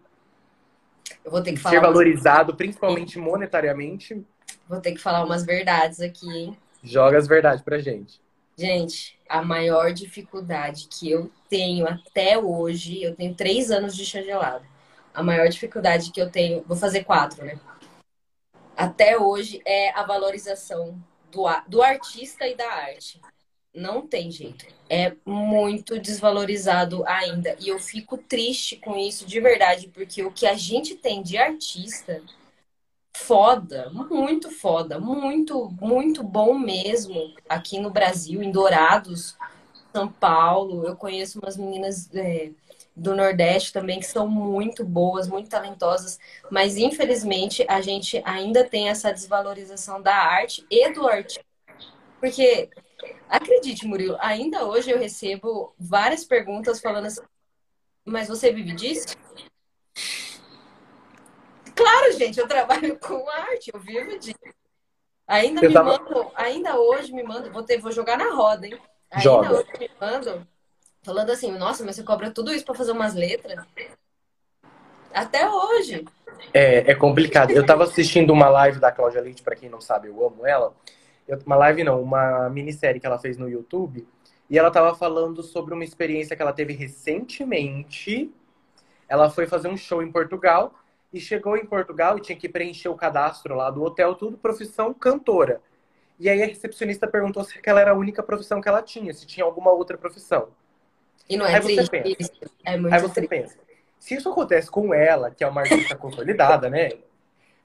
[1.25, 1.75] Eu vou ter que falar.
[1.75, 2.59] Ser valorizado, umas...
[2.59, 4.25] principalmente monetariamente.
[4.69, 6.59] Vou ter que falar umas verdades aqui, hein?
[6.83, 8.21] Joga as verdades pra gente.
[8.57, 14.23] Gente, a maior dificuldade que eu tenho até hoje, eu tenho três anos de chá
[14.23, 14.65] gelado.
[15.13, 17.59] A maior dificuldade que eu tenho, vou fazer quatro, né?
[18.77, 20.99] Até hoje é a valorização
[21.31, 23.21] do, do artista e da arte.
[23.75, 24.67] Não tem jeito.
[24.89, 27.57] É muito desvalorizado ainda.
[27.59, 31.37] E eu fico triste com isso de verdade, porque o que a gente tem de
[31.37, 32.23] artista
[33.17, 39.37] foda, muito foda, muito, muito bom mesmo aqui no Brasil, em Dourados,
[39.93, 40.87] São Paulo.
[40.87, 42.51] Eu conheço umas meninas é,
[42.97, 46.19] do Nordeste também que são muito boas, muito talentosas,
[46.51, 51.45] mas infelizmente a gente ainda tem essa desvalorização da arte e do artista.
[52.21, 52.71] Porque,
[53.29, 57.21] acredite, Murilo, ainda hoje eu recebo várias perguntas falando assim,
[58.05, 59.17] mas você vive disso?
[61.75, 64.39] Claro, gente, eu trabalho com arte, eu vivo disso.
[65.27, 65.99] Ainda eu me tava...
[65.99, 68.79] mandam, ainda hoje me mandam, vou, ter, vou jogar na roda, hein?
[69.11, 69.53] Ainda Joga.
[69.53, 70.47] hoje me mandam,
[71.05, 73.65] falando assim, nossa, mas você cobra tudo isso para fazer umas letras?
[75.13, 76.05] Até hoje.
[76.53, 77.51] É, é complicado.
[77.51, 80.75] Eu tava assistindo uma live da Cláudia Leite, para quem não sabe, eu amo ela.
[81.29, 84.07] Eu, uma live não, uma minissérie que ela fez no YouTube.
[84.49, 88.33] E ela tava falando sobre uma experiência que ela teve recentemente.
[89.09, 90.75] Ela foi fazer um show em Portugal
[91.13, 94.93] e chegou em Portugal e tinha que preencher o cadastro lá do hotel, tudo, profissão
[94.93, 95.61] cantora.
[96.19, 99.27] E aí a recepcionista perguntou se aquela era a única profissão que ela tinha, se
[99.27, 100.49] tinha alguma outra profissão.
[101.29, 102.33] E não é aí triste, você pensa,
[102.65, 103.29] é muito Aí você triste.
[103.29, 103.59] pensa,
[103.99, 106.91] se isso acontece com ela, que é uma artista consolidada, né?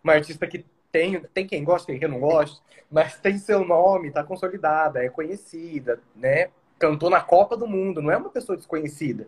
[0.03, 4.11] Uma artista que tem, tem quem gosta, tem quem não gosta, mas tem seu nome,
[4.11, 6.49] tá consolidada, é conhecida, né?
[6.79, 9.27] Cantou na Copa do Mundo, não é uma pessoa desconhecida.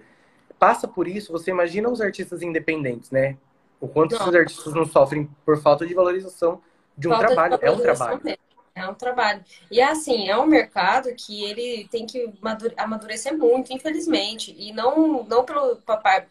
[0.57, 3.37] Passa por isso, você imagina os artistas independentes, né?
[3.79, 4.21] O quanto não.
[4.21, 6.61] esses artistas não sofrem por falta de valorização
[6.97, 7.57] de um falta trabalho.
[7.57, 8.21] De é um trabalho.
[8.23, 8.39] Mesmo.
[8.73, 9.43] É um trabalho.
[9.69, 12.31] E assim, é um mercado que ele tem que
[12.77, 14.55] amadurecer muito, infelizmente.
[14.57, 15.77] E não, não pelo,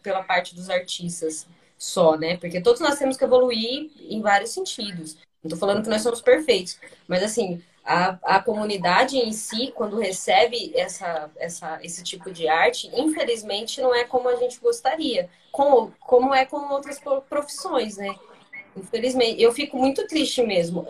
[0.01, 2.37] pela parte dos artistas só, né?
[2.37, 5.17] Porque todos nós temos que evoluir em vários sentidos.
[5.43, 6.79] Não tô falando que nós somos perfeitos.
[7.07, 12.89] Mas assim, a, a comunidade em si, quando recebe essa, essa, esse tipo de arte,
[12.93, 18.15] infelizmente não é como a gente gostaria, como, como é com outras profissões, né?
[18.75, 20.87] Infelizmente, eu fico muito triste mesmo.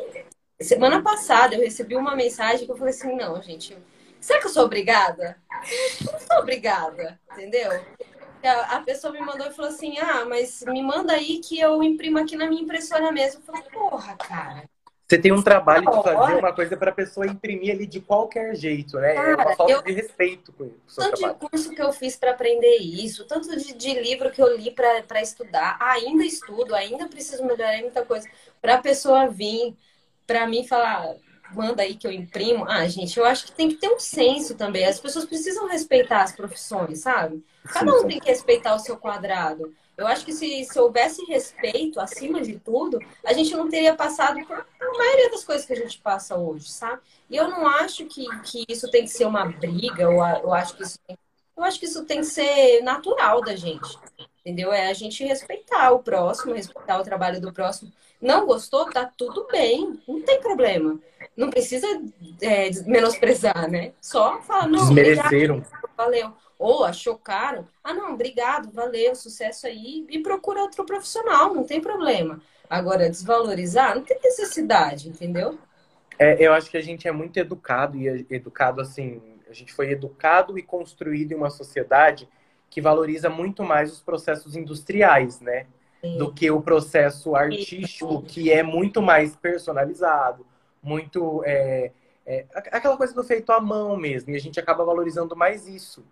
[0.61, 3.77] Semana passada eu recebi uma mensagem que eu falei assim: não, gente,
[4.19, 5.37] será que eu sou obrigada?
[6.05, 7.71] Eu não sou obrigada, entendeu?
[8.43, 12.17] A, pessoa me mandou e falou assim: ah, mas me manda aí que eu imprimo
[12.17, 13.41] aqui na minha impressora mesmo.
[13.41, 14.63] Eu falei: porra, cara.
[15.07, 18.55] Você tem um trabalho de fazer uma coisa para a pessoa imprimir ali de qualquer
[18.55, 19.13] jeito, né?
[19.13, 19.81] Cara, é uma falta eu...
[19.81, 21.37] de respeito com o seu Tanto trabalho.
[21.37, 24.71] de curso que eu fiz para aprender isso, tanto de, de livro que eu li
[24.71, 28.25] para estudar, ainda estudo, ainda preciso melhorar muita coisa.
[28.61, 29.75] Para a pessoa vir
[30.31, 31.13] para mim falar,
[31.53, 32.63] manda aí que eu imprimo.
[32.65, 34.85] Ah, gente, eu acho que tem que ter um senso também.
[34.85, 37.43] As pessoas precisam respeitar as profissões, sabe?
[37.65, 39.73] Cada um tem que respeitar o seu quadrado.
[39.97, 44.43] Eu acho que se, se houvesse respeito acima de tudo, a gente não teria passado
[44.47, 47.01] por a maioria das coisas que a gente passa hoje, sabe?
[47.29, 50.77] E eu não acho que, que isso tem que ser uma briga, ou eu acho
[50.77, 51.17] que isso tem,
[51.57, 53.99] eu acho que isso tem que ser natural da gente.
[54.39, 54.71] Entendeu?
[54.71, 57.91] É a gente respeitar o próximo, respeitar o trabalho do próximo.
[58.21, 58.89] Não gostou?
[58.89, 60.99] Tá tudo bem, não tem problema.
[61.35, 61.87] Não precisa
[62.41, 63.93] é, menosprezar, né?
[63.99, 65.63] Só fala, não, Desmereceram.
[65.97, 71.63] valeu ou achou caro, ah, não, obrigado, valeu, sucesso aí, e procura outro profissional, não
[71.63, 72.39] tem problema.
[72.69, 75.57] Agora, desvalorizar, não tem necessidade, entendeu?
[76.19, 79.89] É, eu acho que a gente é muito educado, e educado assim, a gente foi
[79.89, 82.29] educado e construído em uma sociedade
[82.69, 85.65] que valoriza muito mais os processos industriais, né?
[86.17, 90.45] Do que o processo artístico, que é muito mais personalizado,
[90.81, 91.43] muito.
[91.45, 91.91] É,
[92.25, 96.03] é, aquela coisa do feito à mão mesmo, e a gente acaba valorizando mais isso.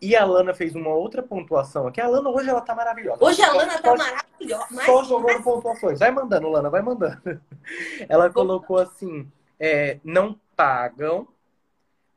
[0.00, 2.00] E a Lana fez uma outra pontuação aqui.
[2.00, 3.22] A Lana hoje ela tá maravilhosa.
[3.22, 4.66] Hoje a Lana tá maravilhosa.
[4.70, 4.86] Mas...
[4.86, 5.98] Só jogando pontuações.
[5.98, 7.20] Vai mandando, Lana, vai mandando.
[8.08, 11.28] Ela colocou assim: é, não pagam,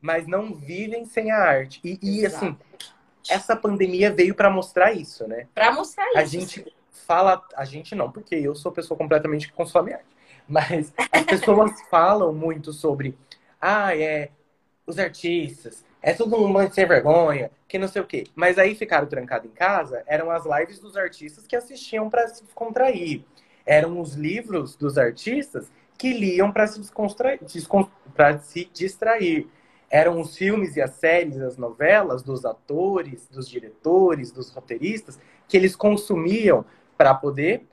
[0.01, 1.81] mas não vivem sem a arte.
[1.83, 2.57] E, e assim,
[3.29, 5.47] essa pandemia veio para mostrar isso, né?
[5.53, 6.17] Para mostrar isso.
[6.17, 10.05] A gente fala, a gente não, porque eu sou pessoa completamente que consome arte.
[10.47, 13.17] Mas as pessoas falam muito sobre,
[13.59, 14.29] ah, é
[14.85, 18.25] os artistas, é um monte sem vergonha, que não sei o quê.
[18.35, 22.43] Mas aí ficaram trancados em casa, eram as lives dos artistas que assistiam para se
[22.43, 23.23] descontrair.
[23.65, 26.81] Eram os livros dos artistas que liam para se,
[28.13, 29.47] para se distrair.
[29.89, 35.55] Eram os filmes e as séries, as novelas dos atores, dos diretores, dos roteiristas, que
[35.55, 36.65] eles consumiam
[36.97, 37.65] para poder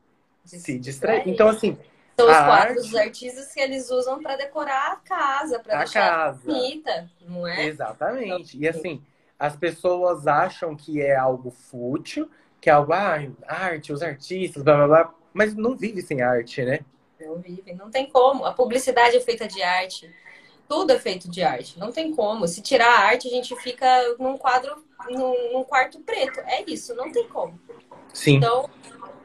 [0.44, 1.22] se distrair.
[1.26, 1.76] Então, assim,
[2.20, 2.90] são os quadros arte...
[2.90, 6.40] dos artistas que eles usam para decorar a casa, para deixar casa.
[6.44, 7.66] bonita, não é?
[7.66, 8.58] Exatamente.
[8.58, 9.02] E assim,
[9.38, 12.30] as pessoas acham que é algo fútil,
[12.60, 16.62] que é algo, ah, arte, os artistas, blá blá blá, mas não vive sem arte,
[16.62, 16.80] né?
[17.18, 18.44] Não vive, não tem como.
[18.44, 20.12] A publicidade é feita de arte.
[20.68, 21.78] Tudo é feito de arte.
[21.78, 22.46] Não tem como.
[22.46, 23.86] Se tirar a arte, a gente fica
[24.18, 26.38] num quadro, num, num quarto preto.
[26.40, 27.58] É isso, não tem como.
[28.12, 28.36] Sim.
[28.36, 28.70] Então,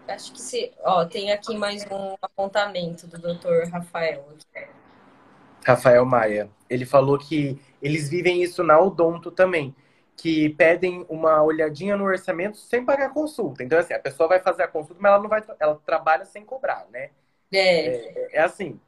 [0.08, 0.72] Acho que se.
[0.84, 3.70] Ó, tem aqui mais um apontamento do Dr.
[3.72, 4.26] Rafael.
[5.65, 6.50] Rafael Maia.
[6.70, 9.76] Ele falou que eles vivem isso na Odonto também.
[10.15, 13.63] Que pedem uma olhadinha no orçamento sem pagar consulta.
[13.63, 15.44] Então, assim, a pessoa vai fazer a consulta, mas ela não vai.
[15.60, 17.10] Ela trabalha sem cobrar, né?
[17.52, 17.88] É.
[17.88, 18.80] É, é assim.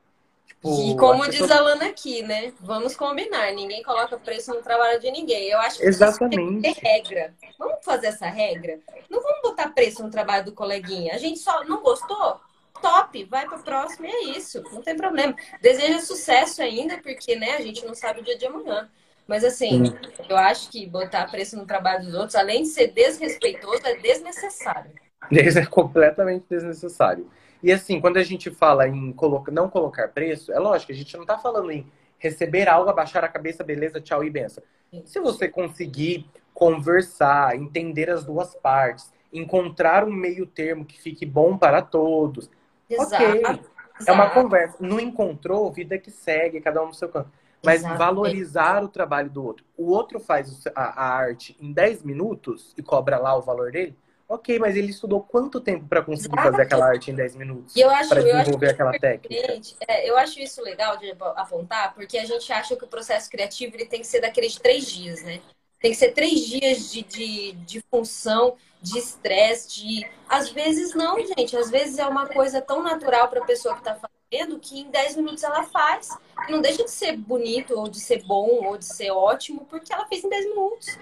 [0.47, 2.51] Tipo, e como diz a Lana aqui, né?
[2.59, 5.49] Vamos combinar, ninguém coloca preço no trabalho de ninguém.
[5.49, 6.61] Eu acho que Exatamente.
[6.61, 7.33] tem que ter regra.
[7.59, 8.79] Vamos fazer essa regra?
[9.09, 11.13] Não vamos botar preço no trabalho do coleguinha.
[11.13, 12.39] A gente só não gostou?
[12.81, 15.35] Top, vai para o próximo e é isso, não tem problema.
[15.61, 18.87] Deseja sucesso ainda, porque né, a gente não sabe o dia de amanhã.
[19.27, 19.97] Mas assim, Sim.
[20.29, 24.91] eu acho que botar preço no trabalho dos outros, além de ser desrespeitoso, é desnecessário.
[25.29, 27.29] É completamente desnecessário.
[27.67, 31.13] E assim, quando a gente fala em colocar, não colocar preço, é lógico, a gente
[31.15, 31.85] não está falando em
[32.17, 34.63] receber algo, abaixar a cabeça, beleza, tchau e benção.
[35.03, 41.57] Se você conseguir conversar, entender as duas partes, encontrar um meio termo que fique bom
[41.57, 42.49] para todos,
[42.89, 43.21] Exato.
[43.21, 43.41] ok.
[43.41, 43.69] Exato.
[44.07, 44.77] É uma conversa.
[44.79, 47.29] Não encontrou, vida que segue, cada um no seu canto.
[47.61, 47.99] Mas Exatamente.
[47.99, 49.65] valorizar o trabalho do outro.
[49.75, 53.93] O outro faz a, a arte em 10 minutos e cobra lá o valor dele
[54.29, 56.51] Ok, mas ele estudou quanto tempo para conseguir Exato.
[56.51, 57.73] fazer aquela arte em 10 minutos?
[58.09, 59.61] Para desenvolver aquela técnica?
[59.87, 63.75] É, eu acho isso legal de apontar, porque a gente acha que o processo criativo
[63.75, 65.39] ele tem que ser daqueles três dias, né?
[65.79, 70.09] Tem que ser três dias de, de, de função, de estresse, de.
[70.27, 71.55] Às vezes não, gente.
[71.55, 74.89] Às vezes é uma coisa tão natural para a pessoa que está fazendo que em
[74.89, 76.09] 10 minutos ela faz.
[76.47, 79.93] E não deixa de ser bonito, ou de ser bom, ou de ser ótimo, porque
[79.93, 80.97] ela fez em 10 minutos.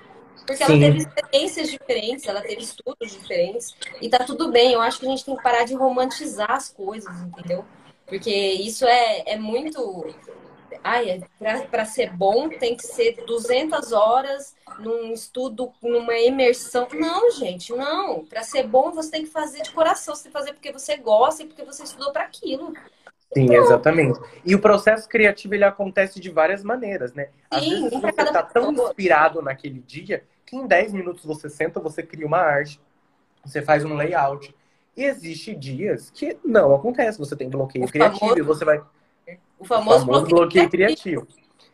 [0.46, 3.76] Porque ela teve experiências diferentes, ela teve estudos diferentes.
[4.00, 4.74] E tá tudo bem.
[4.74, 7.66] Eu acho que a gente tem que parar de romantizar as coisas, entendeu?
[8.06, 10.06] Porque isso é, é muito.
[10.84, 16.88] Ai, é, para ser bom tem que ser 200 horas num estudo, numa imersão.
[16.94, 18.24] Não, gente, não.
[18.26, 20.98] Para ser bom você tem que fazer de coração, você tem que fazer porque você
[20.98, 22.74] gosta e porque você estudou para aquilo.
[23.34, 24.20] Sim, exatamente.
[24.46, 27.30] E o processo criativo ele acontece de várias maneiras, né?
[27.50, 30.24] Às Sim, vezes você está tão inspirado naquele dia
[30.56, 32.80] que em 10 minutos você senta, você cria uma arte,
[33.44, 34.56] você faz um layout.
[34.96, 38.82] E existe dias que não acontece, você tem bloqueio o criativo famoso, e você vai.
[39.60, 41.28] O famoso, o famoso bloqueio, bloqueio criativo.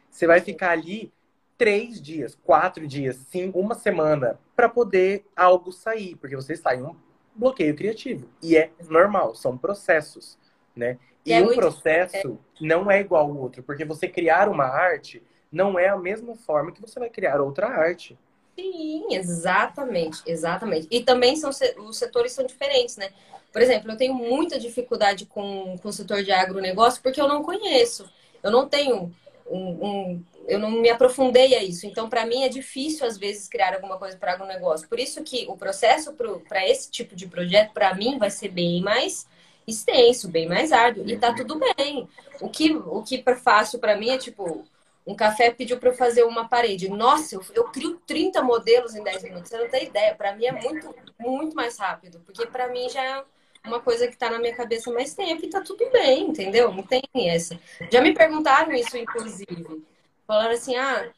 [0.10, 1.14] Você vai ficar ali
[1.58, 6.82] três dias, quatro dias, sim, uma semana, para poder algo sair, porque você está em
[6.82, 6.96] um
[7.36, 8.28] bloqueio criativo.
[8.42, 10.40] E é normal, são processos,
[10.76, 10.98] né?
[11.24, 15.78] E, e um processo não é igual ao outro, porque você criar uma arte não
[15.78, 18.18] é a mesma forma que você vai criar outra arte.
[18.56, 20.88] Sim, exatamente, exatamente.
[20.92, 23.10] E também são os setores são diferentes, né?
[23.52, 27.44] Por exemplo, eu tenho muita dificuldade com, com o setor de agronegócio porque eu não
[27.44, 28.10] conheço.
[28.42, 29.14] Eu não tenho
[29.50, 31.86] um, um eu não me aprofundei a isso.
[31.86, 34.88] Então, para mim é difícil às vezes criar alguma coisa para agronegócio.
[34.88, 36.14] Por isso que o processo
[36.48, 39.28] para esse tipo de projeto para mim vai ser bem mais
[39.68, 41.08] extenso, bem mais árduo.
[41.08, 42.08] E tá tudo bem.
[42.40, 44.66] O que, o que fácil para mim é tipo,
[45.06, 46.90] um café pediu para eu fazer uma parede.
[46.90, 49.50] Nossa, eu, eu crio 30 modelos em 10 minutos.
[49.50, 50.16] Você não tem ideia.
[50.16, 52.22] Para mim é muito, muito mais rápido.
[52.26, 53.24] Porque para mim já é
[53.66, 56.72] uma coisa que está na minha cabeça mais tempo e tá tudo bem, entendeu?
[56.74, 57.60] Não tem essa.
[57.92, 59.84] Já me perguntaram isso, inclusive.
[60.28, 61.10] Falaram assim: ah,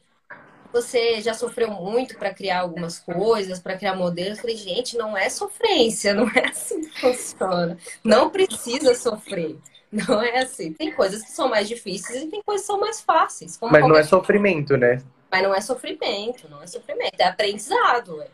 [0.72, 4.38] você já sofreu muito para criar algumas coisas, para criar modelos.
[4.38, 7.78] Eu falei, gente, não é sofrência, não é assim que funciona.
[8.02, 9.56] Não precisa sofrer.
[9.94, 10.72] Não é assim.
[10.72, 13.58] Tem coisas que são mais difíceis e tem coisas que são mais fáceis.
[13.62, 15.00] Mas não é sofrimento, né?
[15.30, 18.16] Mas não é sofrimento, não é sofrimento, é aprendizado.
[18.16, 18.28] Ué.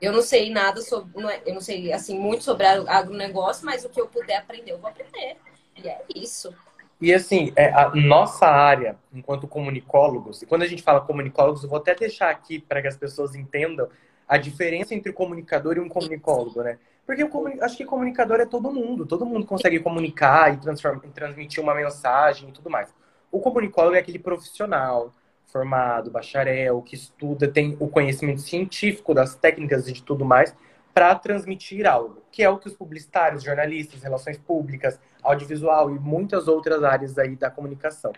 [0.00, 3.84] Eu não sei nada sobre, não é, eu não sei assim muito sobre agronegócio, mas
[3.84, 5.36] o que eu puder aprender, eu vou aprender.
[5.76, 6.54] E é isso.
[7.00, 11.68] E assim, é, a nossa área, enquanto comunicólogos, e quando a gente fala comunicólogos, eu
[11.68, 13.88] vou até deixar aqui para que as pessoas entendam
[14.30, 16.78] a diferença entre comunicador e um comunicólogo, né?
[17.04, 21.60] Porque eu acho que comunicador é todo mundo, todo mundo consegue comunicar e, e transmitir
[21.60, 22.94] uma mensagem e tudo mais.
[23.32, 25.12] O comunicólogo é aquele profissional
[25.46, 30.54] formado, bacharel, que estuda, tem o conhecimento científico das técnicas e de tudo mais
[30.94, 36.46] para transmitir algo, que é o que os publicitários, jornalistas, relações públicas, audiovisual e muitas
[36.46, 38.12] outras áreas aí da comunicação,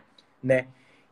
[0.44, 0.66] né?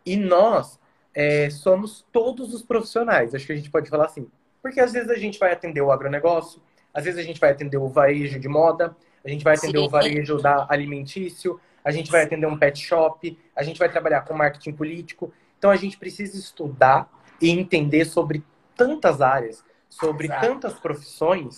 [0.05, 0.79] E nós
[1.15, 4.29] é, somos todos os profissionais, acho que a gente pode falar assim,
[4.63, 6.61] porque às vezes a gente vai atender o agronegócio,
[6.93, 9.87] às vezes a gente vai atender o varejo de moda, a gente vai atender Sim.
[9.87, 14.23] o varejo da alimentício, a gente vai atender um pet shop, a gente vai trabalhar
[14.23, 15.33] com marketing político.
[15.59, 17.09] Então a gente precisa estudar
[17.41, 18.45] e entender sobre
[18.77, 20.47] tantas áreas, sobre Exato.
[20.47, 21.57] tantas profissões,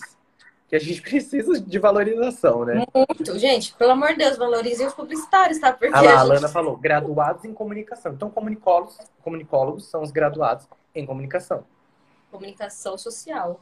[0.67, 2.85] que a gente precisa de valorização, né?
[2.93, 5.71] Muito, gente, pelo amor de Deus, valorizem os publicitários, tá?
[5.71, 6.19] Porque ah lá, a, gente...
[6.19, 8.13] a Lana falou, graduados em comunicação.
[8.13, 11.63] Então, comunicólogos, comunicólogos são os graduados em comunicação.
[12.33, 13.61] Comunicação social.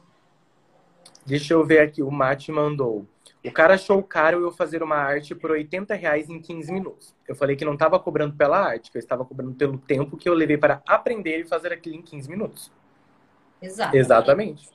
[1.26, 3.06] Deixa eu ver aqui, o Mate mandou.
[3.44, 7.14] O cara achou caro eu fazer uma arte por 80 reais em 15 minutos.
[7.28, 10.26] Eu falei que não estava cobrando pela arte, que eu estava cobrando pelo tempo que
[10.26, 12.72] eu levei para aprender e fazer aquilo em 15 minutos.
[13.60, 13.94] Exato.
[13.94, 14.70] Exatamente.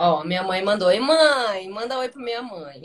[0.00, 0.88] Ó, minha mãe mandou.
[0.88, 2.82] Oi, mãe, manda oi para minha mãe.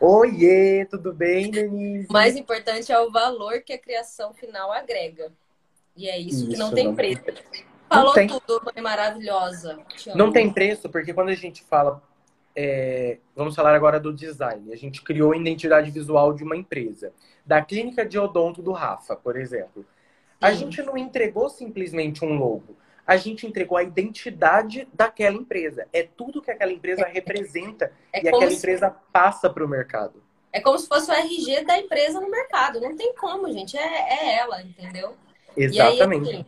[0.00, 2.08] Oiê, tudo bem, Denise?
[2.10, 5.32] O mais importante é o valor que a criação final agrega.
[5.94, 7.22] E é isso, isso que não tem preço.
[7.88, 9.78] Falou tudo, mãe maravilhosa.
[10.14, 12.02] Não tem preço, porque quando a gente fala
[12.56, 14.72] é, vamos falar agora do design.
[14.72, 17.12] A gente criou a identidade visual de uma empresa.
[17.44, 19.84] Da clínica de odonto do Rafa, por exemplo.
[20.40, 20.58] A Sim.
[20.60, 22.74] gente não entregou simplesmente um logo.
[23.06, 25.86] A gente entregou a identidade daquela empresa.
[25.92, 28.56] É tudo que aquela empresa é, representa é e aquela se...
[28.56, 30.22] empresa passa para o mercado.
[30.50, 32.80] É como se fosse o RG da empresa no mercado.
[32.80, 33.76] Não tem como, gente.
[33.76, 35.14] É, é ela, entendeu?
[35.54, 36.30] Exatamente.
[36.30, 36.46] Aí, assim,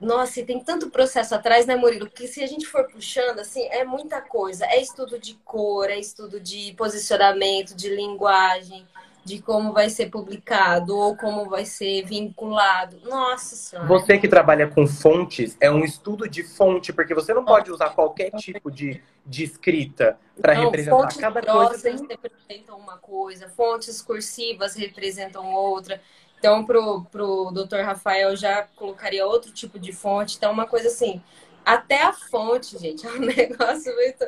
[0.00, 2.08] nossa, e tem tanto processo atrás, né, Murilo?
[2.08, 4.66] Que se a gente for puxando, assim, é muita coisa.
[4.66, 8.86] É estudo de cor, é estudo de posicionamento, de linguagem,
[9.24, 13.00] de como vai ser publicado ou como vai ser vinculado.
[13.04, 13.88] Nossa Senhora.
[13.88, 17.90] Você que trabalha com fontes, é um estudo de fonte, porque você não pode usar
[17.90, 20.96] qualquer tipo de, de escrita para representar.
[20.96, 22.06] Fontes Cada coisa tem...
[22.06, 26.00] representam uma coisa, fontes cursivas representam outra.
[26.38, 27.80] Então, pro, pro Dr.
[27.80, 30.36] Rafael já colocaria outro tipo de fonte.
[30.36, 31.22] Então, uma coisa assim,
[31.64, 34.24] até a fonte, gente, é um negócio muito.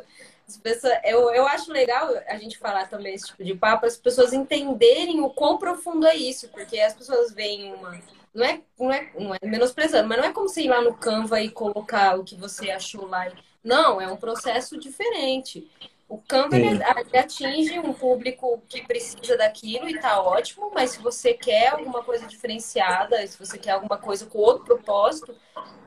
[0.48, 3.98] As pessoas, eu, eu acho legal a gente falar também esse tipo de papo, as
[3.98, 8.00] pessoas entenderem o quão profundo é isso, porque as pessoas veem uma.
[8.34, 10.94] Não é, não é, não é menosprezando, mas não é como você ir lá no
[10.94, 13.30] Canva e colocar o que você achou lá.
[13.62, 15.70] Não, é um processo diferente.
[16.08, 21.34] O Canva ele, atinge um público que precisa daquilo e tá ótimo, mas se você
[21.34, 25.34] quer alguma coisa diferenciada, se você quer alguma coisa com outro propósito,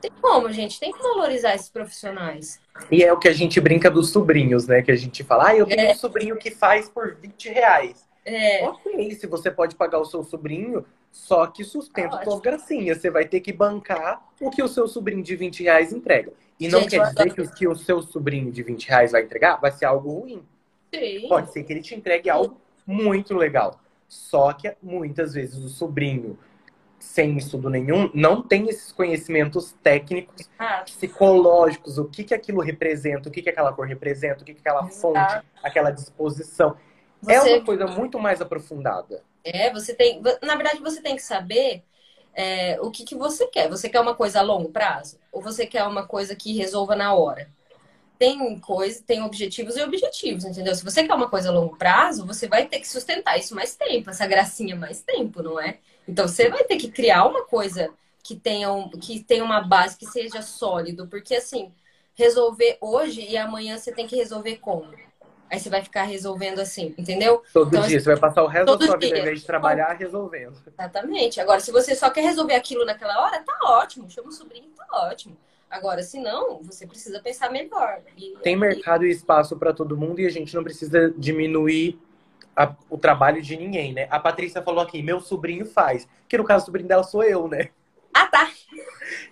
[0.00, 2.60] tem como, gente, tem que valorizar esses profissionais.
[2.88, 4.80] E é o que a gente brinca dos sobrinhos, né?
[4.80, 5.92] Que a gente fala, ah, eu tenho é.
[5.92, 8.06] um sobrinho que faz por 20 reais.
[8.24, 8.64] É.
[8.68, 12.98] Ok, se você pode pagar o seu sobrinho, só que sustenta ah, suas gracinhas.
[12.98, 16.32] Você vai ter que bancar o que o seu sobrinho de 20 reais entrega.
[16.58, 19.22] E não Gente, quer dizer que o que o seu sobrinho de 20 reais vai
[19.22, 20.42] entregar vai ser algo ruim.
[20.92, 21.28] Sim.
[21.28, 23.78] Pode ser que ele te entregue algo muito legal.
[24.08, 26.38] Só que muitas vezes o sobrinho,
[26.98, 30.82] sem estudo nenhum, não tem esses conhecimentos técnicos, ah.
[30.84, 34.60] psicológicos, o que, que aquilo representa, o que, que aquela cor representa, o que, que
[34.60, 36.76] aquela fonte, aquela disposição.
[37.26, 37.50] É você...
[37.50, 39.22] É uma coisa muito mais aprofundada.
[39.44, 40.20] É, você tem.
[40.42, 41.82] Na verdade, você tem que saber
[42.34, 43.68] é, o que, que você quer.
[43.68, 45.18] Você quer uma coisa a longo prazo?
[45.32, 47.50] Ou você quer uma coisa que resolva na hora?
[48.18, 50.74] Tem coisa, tem objetivos e objetivos, entendeu?
[50.76, 53.74] Se você quer uma coisa a longo prazo, você vai ter que sustentar isso mais
[53.74, 55.78] tempo, essa gracinha mais tempo, não é?
[56.06, 57.92] Então você vai ter que criar uma coisa
[58.22, 61.74] que tenha, um, que tenha uma base que seja sólido, porque assim,
[62.14, 64.92] resolver hoje e amanhã você tem que resolver como?
[65.52, 67.42] Aí você vai ficar resolvendo assim, entendeu?
[67.52, 69.92] Todo então, dia, você vai passar o resto da sua vida, em vez de trabalhar,
[69.92, 70.54] resolvendo.
[70.66, 71.42] Exatamente.
[71.42, 74.08] Agora, se você só quer resolver aquilo naquela hora, tá ótimo.
[74.08, 75.36] Chama o sobrinho, tá ótimo.
[75.68, 78.00] Agora, se não, você precisa pensar melhor.
[78.16, 82.00] E, Tem mercado e espaço para todo mundo e a gente não precisa diminuir
[82.56, 84.08] a, o trabalho de ninguém, né?
[84.10, 86.08] A Patrícia falou aqui, meu sobrinho faz.
[86.30, 87.68] Que no caso, o sobrinho dela sou eu, né?
[88.14, 88.50] Ah, tá.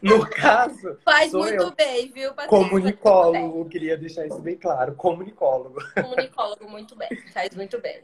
[0.03, 0.97] No caso.
[1.05, 1.75] Faz muito eu.
[1.75, 2.49] bem, viu, Patrícia?
[2.49, 4.95] Comunicólogo, queria deixar isso bem claro.
[4.95, 5.81] Comunicólogo.
[5.95, 7.09] Comunicólogo, muito bem.
[7.33, 8.03] Faz muito bem.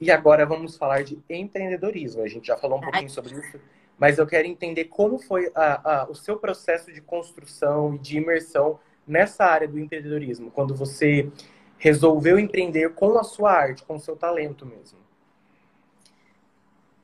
[0.00, 2.22] E agora vamos falar de empreendedorismo.
[2.22, 3.08] A gente já falou um pouquinho Ai.
[3.08, 3.60] sobre isso,
[3.98, 8.16] mas eu quero entender como foi a, a, o seu processo de construção e de
[8.16, 11.30] imersão nessa área do empreendedorismo, quando você
[11.76, 14.98] resolveu empreender com a sua arte, com o seu talento mesmo.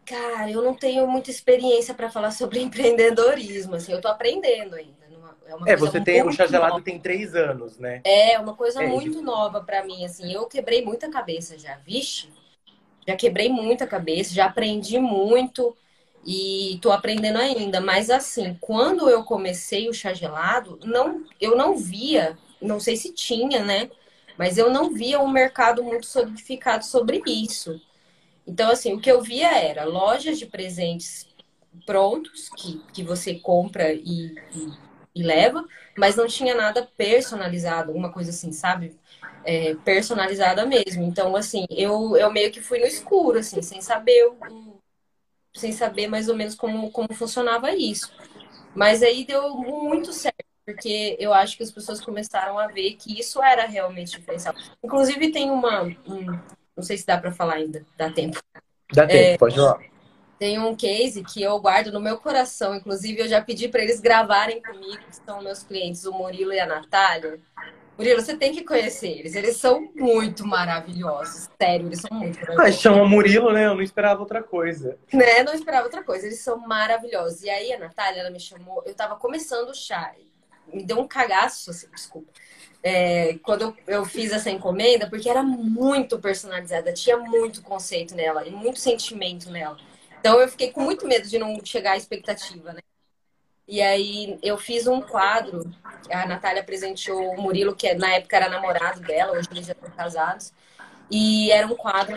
[0.07, 5.07] Cara, eu não tenho muita experiência para falar sobre empreendedorismo, assim, eu tô aprendendo ainda.
[5.67, 8.01] É, é você tem o chá gelado tem três anos, né?
[8.05, 10.33] É uma coisa é, muito nova para mim, assim.
[10.33, 12.29] Eu quebrei muita cabeça já, vixe.
[13.07, 15.77] Já quebrei muita cabeça, já aprendi muito
[16.27, 17.81] e tô aprendendo ainda.
[17.81, 23.13] Mas assim, quando eu comecei o chá gelado, não, eu não via, não sei se
[23.13, 23.89] tinha, né?
[24.37, 27.81] Mas eu não via um mercado muito solidificado sobre isso.
[28.47, 31.27] Então, assim, o que eu via era lojas de presentes
[31.85, 34.73] prontos que, que você compra e, e,
[35.15, 35.65] e leva,
[35.97, 38.97] mas não tinha nada personalizado, alguma coisa assim, sabe?
[39.45, 41.05] É, personalizada mesmo.
[41.05, 44.31] Então, assim, eu, eu meio que fui no escuro, assim, sem saber
[45.55, 48.13] sem saber mais ou menos como, como funcionava isso.
[48.75, 53.19] Mas aí deu muito certo, porque eu acho que as pessoas começaram a ver que
[53.19, 54.55] isso era realmente diferencial.
[54.85, 56.39] Inclusive, tem uma, um,
[56.77, 58.39] não sei se dá para falar ainda, dá tempo.
[58.93, 59.81] Dá tempo, é, pode falar.
[60.39, 62.75] Tem um case que eu guardo no meu coração.
[62.75, 66.61] Inclusive, eu já pedi para eles gravarem comigo, que são meus clientes, o Murilo e
[66.61, 67.41] a Natália.
[67.97, 69.35] Murilo, você tem que conhecer eles.
[69.35, 71.49] Eles são muito maravilhosos.
[71.59, 72.77] Sério, eles são muito maravilhosos.
[72.77, 73.65] Ah, chama Murilo, né?
[73.65, 74.99] Eu não esperava outra coisa.
[75.11, 75.43] Né?
[75.43, 76.27] Não esperava outra coisa.
[76.27, 77.43] Eles são maravilhosos.
[77.43, 78.83] E aí, a Natália, ela me chamou.
[78.85, 80.13] Eu tava começando o chá.
[80.71, 82.31] Me deu um cagaço, assim, desculpa
[82.89, 88.51] é, quando eu, fiz essa encomenda, porque era muito personalizada, tinha muito conceito nela e
[88.53, 89.77] muito sentimento nela.
[90.21, 92.81] Então eu fiquei com muito medo de não chegar à expectativa, né?
[93.67, 95.69] E aí eu fiz um quadro,
[96.09, 99.91] a Natália presenteou o Murilo, que na época era namorado dela, hoje eles já estão
[99.91, 100.53] casados.
[101.11, 102.15] E era um quadro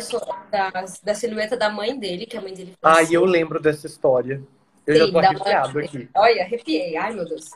[0.51, 3.87] da, da silhueta da mãe dele, que a mãe dele Ah, e eu lembro dessa
[3.87, 4.39] história.
[4.85, 6.09] Eu Sim, já tô arrepiado aqui.
[6.15, 6.95] Olha, arrepiei.
[6.95, 7.49] Ai, meu Deus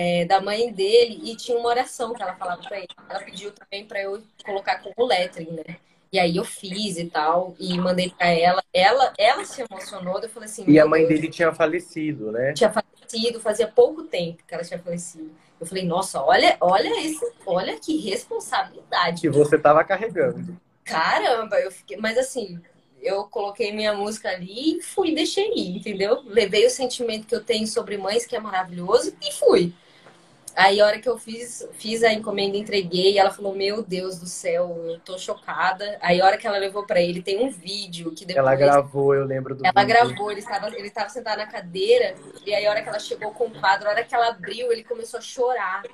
[0.00, 2.86] é, da mãe dele e tinha uma oração que ela falava para ele.
[3.10, 5.76] Ela pediu também para eu colocar como lettering, né?
[6.12, 8.62] E aí eu fiz e tal, e mandei para ela.
[8.72, 10.64] Ela ela se emocionou, eu falei assim...
[10.68, 12.52] E a mãe Deus, dele tinha falecido, né?
[12.52, 15.32] Tinha falecido, fazia pouco tempo que ela tinha falecido.
[15.60, 19.20] Eu falei, nossa, olha, olha isso, olha que responsabilidade.
[19.20, 20.56] Que você tava carregando.
[20.84, 21.96] Caramba, eu fiquei...
[21.96, 22.60] Mas assim,
[23.02, 26.22] eu coloquei minha música ali e fui, deixei ir, entendeu?
[26.24, 29.74] Levei o sentimento que eu tenho sobre mães, que é maravilhoso, e fui.
[30.58, 34.26] Aí a hora que eu fiz, fiz a encomenda, entreguei, ela falou: Meu Deus do
[34.26, 35.96] céu, eu tô chocada.
[36.00, 38.44] Aí a hora que ela levou para ele, tem um vídeo que depois.
[38.44, 39.86] Ela gravou, eu lembro do Ela vídeo.
[39.86, 43.30] gravou, ele estava ele estava sentado na cadeira, e aí a hora que ela chegou
[43.30, 45.84] com o quadro, a hora que ela abriu, ele começou a chorar.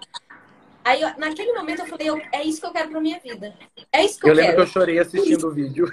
[0.82, 3.54] Aí, naquele momento, eu falei: É isso que eu quero pra minha vida.
[3.92, 4.46] É isso que eu, eu quero.
[4.46, 5.86] Eu lembro que eu chorei assistindo o vídeo.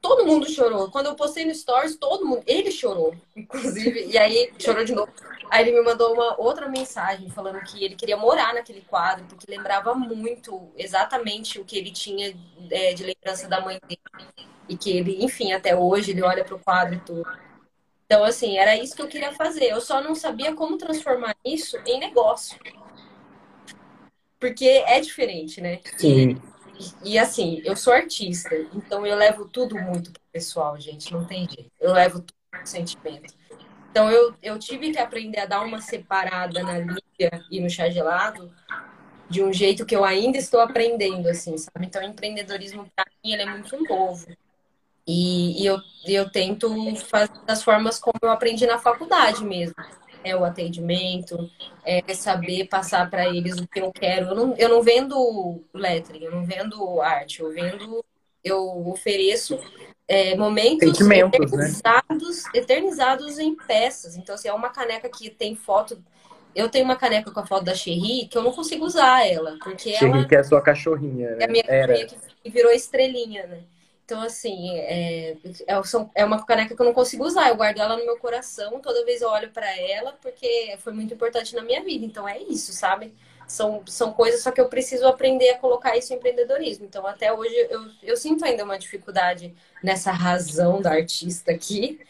[0.00, 0.88] todo mundo chorou.
[0.88, 2.44] Quando eu postei no Stories, todo mundo.
[2.46, 4.06] Ele chorou, inclusive.
[4.06, 5.10] E aí, chorou de novo.
[5.52, 9.44] Aí ele me mandou uma outra mensagem falando que ele queria morar naquele quadro, porque
[9.46, 12.34] lembrava muito exatamente o que ele tinha
[12.70, 14.00] é, de lembrança da mãe dele.
[14.66, 17.30] E que ele, enfim, até hoje ele olha pro quadro e tudo.
[18.06, 19.66] Então, assim, era isso que eu queria fazer.
[19.66, 22.58] Eu só não sabia como transformar isso em negócio.
[24.40, 25.80] Porque é diferente, né?
[25.98, 26.40] Sim.
[27.04, 31.46] E, assim, eu sou artista, então eu levo tudo muito pro pessoal, gente, não tem
[31.46, 31.70] jeito.
[31.78, 33.34] Eu levo tudo pro sentimento.
[33.92, 37.90] Então eu, eu tive que aprender a dar uma separada na liga e no chá
[37.90, 38.50] gelado
[39.28, 41.86] de um jeito que eu ainda estou aprendendo, assim, sabe?
[41.86, 44.26] Então, o empreendedorismo, para mim, ele é muito novo.
[45.06, 49.74] E, e eu, eu tento fazer das formas como eu aprendi na faculdade mesmo
[50.24, 51.50] é o atendimento,
[51.84, 54.28] é saber passar para eles o que eu quero.
[54.28, 58.04] Eu não, eu não vendo lettering, eu não vendo arte, eu vendo,
[58.42, 59.58] eu ofereço
[60.08, 61.18] é, momentos né?
[61.20, 62.50] eternizados, né?
[62.54, 64.16] eternizados em peças.
[64.16, 66.02] Então, assim, é uma caneca que tem foto.
[66.54, 69.56] Eu tenho uma caneca com a foto da Cherry que eu não consigo usar ela,
[69.62, 71.36] porque Cherry ela que é a sua cachorrinha, né?
[71.40, 72.06] É a minha cachorrinha
[72.42, 73.60] que virou estrelinha, né?
[74.04, 75.36] Então, assim, é,
[75.66, 75.80] é,
[76.16, 77.48] é uma caneca que eu não consigo usar.
[77.48, 78.80] Eu guardo ela no meu coração.
[78.80, 82.04] Toda vez eu olho para ela, porque foi muito importante na minha vida.
[82.04, 83.14] Então, é isso, sabe?
[83.52, 86.86] São, são coisas, só que eu preciso aprender a colocar isso em empreendedorismo.
[86.86, 92.00] Então, até hoje, eu, eu sinto ainda uma dificuldade nessa razão da artista aqui.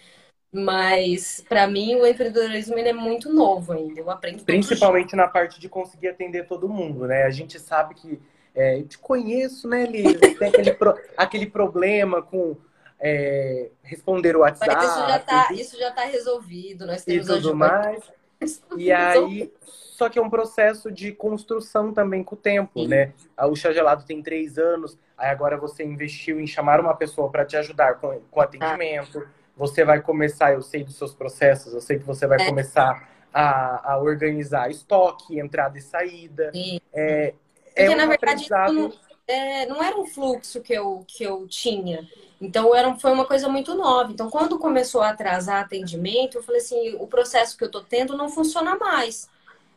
[0.52, 3.98] Mas, para mim, o empreendedorismo ele é muito novo ainda.
[3.98, 7.24] Eu aprendo Principalmente na parte de conseguir atender todo mundo, né?
[7.24, 8.20] A gente sabe que
[8.54, 10.12] é, eu te conheço, né, Liz?
[10.38, 12.56] Tem aquele, pro, aquele problema com
[13.00, 14.74] é, responder o WhatsApp.
[14.74, 16.86] Mas isso já está isso já tá resolvido.
[16.86, 18.00] Nós temos e tudo mais.
[18.76, 22.88] E aí, só que é um processo de construção também com o tempo, Sim.
[22.88, 23.12] né?
[23.38, 27.44] O Chá Gelado tem três anos, aí agora você investiu em chamar uma pessoa para
[27.44, 29.18] te ajudar com, com atendimento.
[29.18, 29.42] Ah.
[29.56, 32.46] você vai começar, eu sei dos seus processos, eu sei que você vai é.
[32.46, 36.50] começar a, a, organizar estoque, entrada e saída.
[36.92, 37.34] É,
[37.74, 38.92] é Porque, um na verdade, não,
[39.26, 42.08] é, não era um fluxo que eu, que eu tinha.
[42.40, 44.12] Então, era, foi uma coisa muito nova.
[44.12, 48.16] Então, quando começou a atrasar atendimento, eu falei assim, o processo que eu tô tendo
[48.16, 49.28] não funciona mais.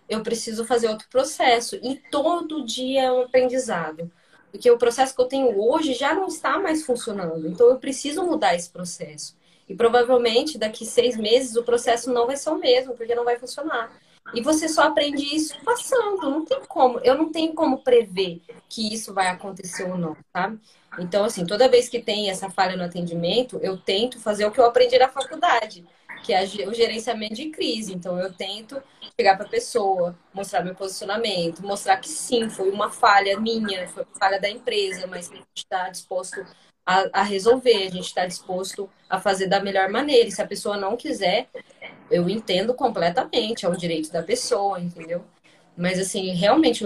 [0.10, 1.76] Eu preciso fazer outro processo.
[1.82, 4.12] E todo dia é um aprendizado.
[4.52, 7.48] Porque o processo que eu tenho hoje já não está mais funcionando.
[7.48, 9.36] Então, eu preciso mudar esse processo.
[9.68, 13.38] E provavelmente daqui seis meses o processo não vai ser o mesmo, porque não vai
[13.38, 13.92] funcionar.
[14.34, 17.00] E você só aprende isso passando, não tem como.
[17.00, 20.60] Eu não tenho como prever que isso vai acontecer ou não, sabe?
[21.00, 24.60] Então, assim, toda vez que tem essa falha no atendimento, eu tento fazer o que
[24.60, 25.86] eu aprendi na faculdade,
[26.24, 27.94] que é o gerenciamento de crise.
[27.94, 28.82] Então, eu tento
[29.18, 34.04] chegar para a pessoa, mostrar meu posicionamento, mostrar que sim, foi uma falha minha, foi
[34.04, 36.46] uma falha da empresa, mas que a gente está disposto
[36.86, 40.28] a, a resolver, a gente está disposto a fazer da melhor maneira.
[40.28, 41.48] E se a pessoa não quiser,
[42.12, 45.24] eu entendo completamente, é o direito da pessoa, entendeu?
[45.76, 46.86] Mas, assim, realmente,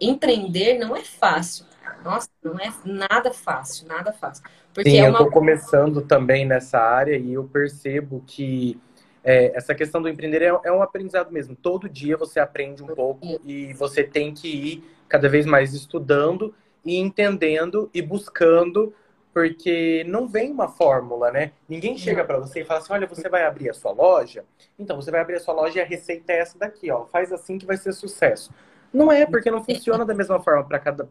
[0.00, 1.66] empreender não é fácil.
[2.04, 4.44] Nossa, não é nada fácil, nada fácil.
[4.72, 5.18] Porque Sim, é uma...
[5.18, 8.78] eu estou começando também nessa área e eu percebo que
[9.22, 11.56] é, essa questão do empreender é, é, um aprendizado mesmo.
[11.56, 16.54] Todo dia você aprende um pouco e você tem que ir cada vez mais estudando
[16.84, 18.92] e entendendo e buscando
[19.34, 21.50] porque não vem uma fórmula, né?
[21.68, 24.44] Ninguém chega para você e fala assim: olha, você vai abrir a sua loja,
[24.78, 27.04] então você vai abrir a sua loja e a receita é essa daqui, ó.
[27.06, 28.52] Faz assim que vai ser sucesso.
[28.92, 30.64] Não é, porque não funciona da mesma forma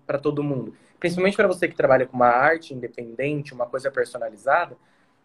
[0.08, 0.74] para todo mundo.
[0.98, 4.78] Principalmente para você que trabalha com uma arte independente, uma coisa personalizada,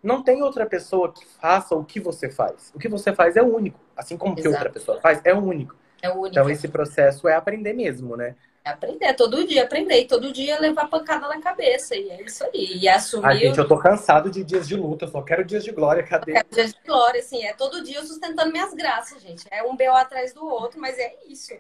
[0.03, 2.73] não tem outra pessoa que faça o que você faz.
[2.75, 4.43] O que você faz é único, assim como Exato.
[4.43, 5.77] que outra pessoa faz é único.
[6.03, 6.29] É único.
[6.31, 8.35] Então esse processo é aprender mesmo, né?
[8.65, 12.79] Aprender, todo dia aprender, e todo dia levar pancada na cabeça, e é isso aí.
[12.79, 13.27] E assumir.
[13.27, 16.03] Ai, gente, eu tô cansado de dias de luta, eu só quero dias de glória,
[16.03, 16.33] cadê?
[16.33, 19.47] Eu quero dias de glória, assim, é todo dia eu sustentando minhas graças, gente.
[19.51, 21.55] É um BO atrás do outro, mas é isso.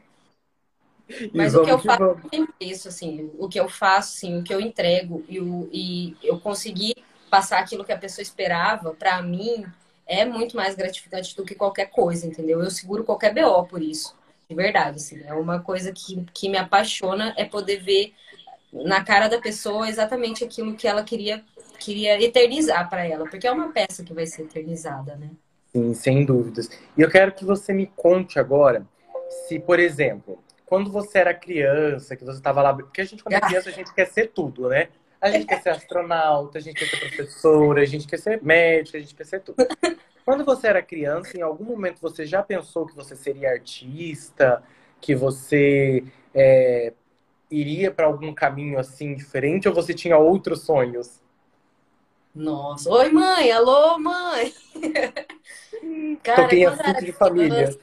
[1.32, 4.52] Mas o que eu faço é isso, assim, o que eu faço, assim, o que
[4.52, 6.94] eu entrego e, o, e eu consegui
[7.30, 9.66] passar aquilo que a pessoa esperava, para mim,
[10.06, 12.62] é muito mais gratificante do que qualquer coisa, entendeu?
[12.62, 14.17] Eu seguro qualquer BO por isso.
[14.48, 15.22] De verdade, assim.
[15.26, 18.14] É uma coisa que, que me apaixona é poder ver
[18.72, 21.44] na cara da pessoa exatamente aquilo que ela queria,
[21.78, 23.28] queria eternizar para ela.
[23.28, 25.30] Porque é uma peça que vai ser eternizada, né?
[25.72, 26.70] Sim, sem dúvidas.
[26.96, 28.86] E eu quero que você me conte agora
[29.46, 32.74] se, por exemplo, quando você era criança, que você estava lá.
[32.74, 34.88] Porque a gente, quando é criança, a gente quer ser tudo, né?
[35.20, 38.98] A gente quer ser astronauta, a gente quer ser professora, a gente quer ser médica,
[38.98, 39.56] a gente quer ser tudo.
[40.28, 44.62] Quando você era criança, em algum momento você já pensou que você seria artista,
[45.00, 46.04] que você
[46.34, 46.92] é,
[47.50, 51.18] iria para algum caminho assim diferente, ou você tinha outros sonhos?
[52.34, 54.52] Nossa, oi mãe, alô mãe.
[56.22, 57.64] Cara, Tô tem assunto de família.
[57.64, 57.78] Criança,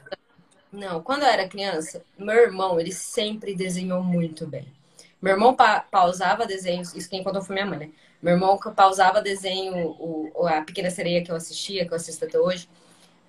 [0.70, 4.68] não, quando eu era criança, meu irmão, ele sempre desenhou muito bem.
[5.20, 7.90] Meu irmão pa pausava desenhos, isso quem contou foi minha mãe, né?
[8.26, 12.36] Meu irmão pausava desenho, o, a Pequena Sereia que eu assistia, que eu assisto até
[12.36, 12.68] hoje,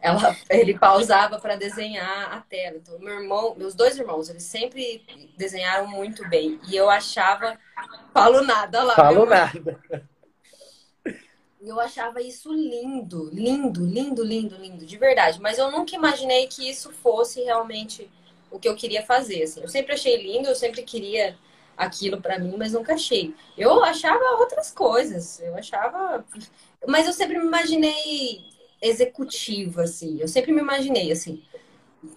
[0.02, 2.78] ela, ele pausava para desenhar a tela.
[2.78, 5.06] Então, meu irmão, meus dois irmãos, eles sempre
[5.38, 6.60] desenharam muito bem.
[6.68, 7.60] E eu achava.
[8.12, 8.95] Falo nada lá.
[8.95, 9.80] Falo nada.
[11.62, 15.39] Eu achava isso lindo, lindo, lindo, lindo, lindo, de verdade.
[15.39, 18.10] Mas eu nunca imaginei que isso fosse realmente
[18.50, 19.43] o que eu queria fazer.
[19.43, 19.62] Assim.
[19.62, 21.38] Eu sempre achei lindo, eu sempre queria
[21.78, 23.34] aquilo para mim, mas nunca achei.
[23.57, 26.25] Eu achava outras coisas, eu achava.
[26.88, 28.45] Mas eu sempre me imaginei
[28.82, 30.19] executiva, assim.
[30.19, 31.43] Eu sempre me imaginei, assim,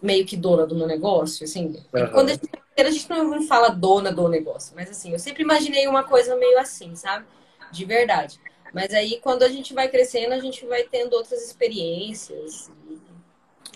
[0.03, 1.83] meio que dona do meu negócio, assim.
[1.93, 2.11] Uhum.
[2.11, 5.87] Quando a gente, a gente não fala dona do negócio, mas assim, eu sempre imaginei
[5.87, 7.27] uma coisa meio assim, sabe?
[7.71, 8.41] De verdade.
[8.73, 12.71] Mas aí, quando a gente vai crescendo, a gente vai tendo outras experiências.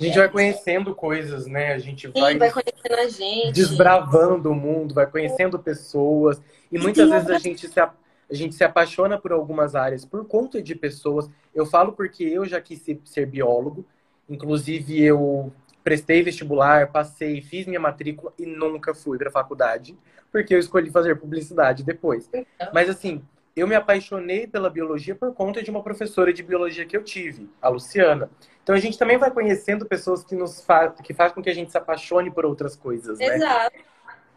[0.01, 1.73] A gente vai conhecendo coisas, né?
[1.73, 3.53] A gente vai, Sim, vai conhecendo a gente.
[3.53, 6.41] Desbravando o mundo, vai conhecendo pessoas.
[6.71, 7.93] E muitas vezes a gente, se, a,
[8.31, 11.31] gente se apaixona por algumas áreas por conta de pessoas.
[11.55, 13.87] Eu falo porque eu já quis ser biólogo.
[14.29, 15.53] Inclusive, eu
[15.85, 19.95] prestei vestibular, passei, fiz minha matrícula e nunca fui para faculdade,
[20.33, 22.27] porque eu escolhi fazer publicidade depois.
[22.33, 22.71] Então.
[22.73, 23.23] Mas assim,
[23.57, 27.49] eu me apaixonei pela biologia por conta de uma professora de biologia que eu tive,
[27.63, 28.29] a Luciana.
[28.63, 31.55] Então a gente também vai conhecendo pessoas que nos faz, que faz com que a
[31.55, 33.37] gente se apaixone por outras coisas, né?
[33.37, 33.77] Exato.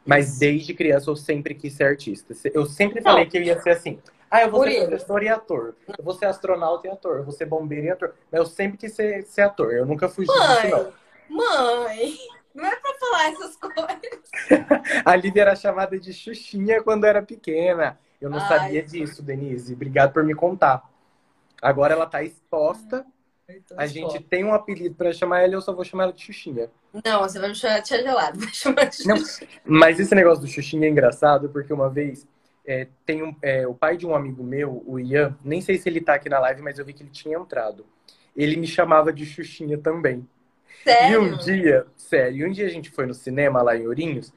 [0.05, 2.33] Mas desde criança eu sempre quis ser artista.
[2.53, 3.31] Eu sempre falei Não.
[3.31, 3.99] que eu ia ser assim.
[4.29, 4.87] Ah, eu vou por ser isso.
[4.87, 5.75] professor e ator.
[5.97, 7.17] Eu vou ser astronauta e ator.
[7.17, 8.13] Eu vou ser bombeiro e ator.
[8.31, 9.73] Mas eu sempre quis ser, ser ator.
[9.73, 10.93] Eu nunca fugi disso, não.
[11.29, 12.13] Mãe,
[12.53, 14.21] não é pra falar essas coisas.
[15.03, 17.99] a Lívia era chamada de Xuxinha quando era pequena.
[18.19, 19.73] Eu não Ai, sabia disso, Denise.
[19.73, 20.89] Obrigado por me contar.
[21.61, 23.05] Agora ela tá exposta.
[23.77, 26.21] A gente tem um apelido pra chamar ela e eu só vou chamar ela de
[26.21, 26.69] Xuxinha.
[27.05, 28.39] Não, você vai me chamar de tia gelado.
[28.39, 29.15] Vai chamar de Não,
[29.63, 32.27] mas esse negócio do Xuxinha é engraçado, porque uma vez
[32.65, 35.87] é, tem um, é, o pai de um amigo meu, o Ian, nem sei se
[35.87, 37.85] ele tá aqui na live, mas eu vi que ele tinha entrado.
[38.35, 40.27] Ele me chamava de Xuxinha também.
[40.83, 41.13] Sério?
[41.13, 44.33] E um dia, sério, um dia a gente foi no cinema lá em Ourinhos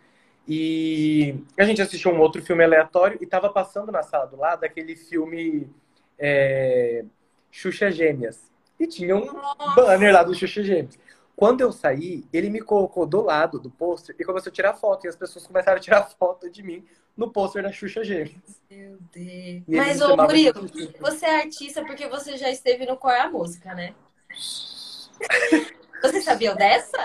[0.52, 4.64] e a gente assistiu um outro filme aleatório e tava passando na sala do lado
[4.64, 5.70] aquele filme
[6.18, 7.04] é,
[7.52, 8.50] Xuxa Gêmeas.
[8.76, 9.76] E tinha um Nossa.
[9.76, 10.98] banner lá do Xuxa Gêmeas.
[11.36, 15.06] Quando eu saí, ele me colocou do lado do pôster e começou a tirar foto.
[15.06, 16.84] E as pessoas começaram a tirar foto de mim
[17.16, 18.60] no pôster da Xuxa Gêmeas.
[18.68, 19.62] Meu Deus.
[19.68, 20.66] Mas, ô de Murilo,
[20.98, 23.94] você é artista porque você já esteve no Qual é a Música, né?
[26.02, 26.96] Você sabia dessa?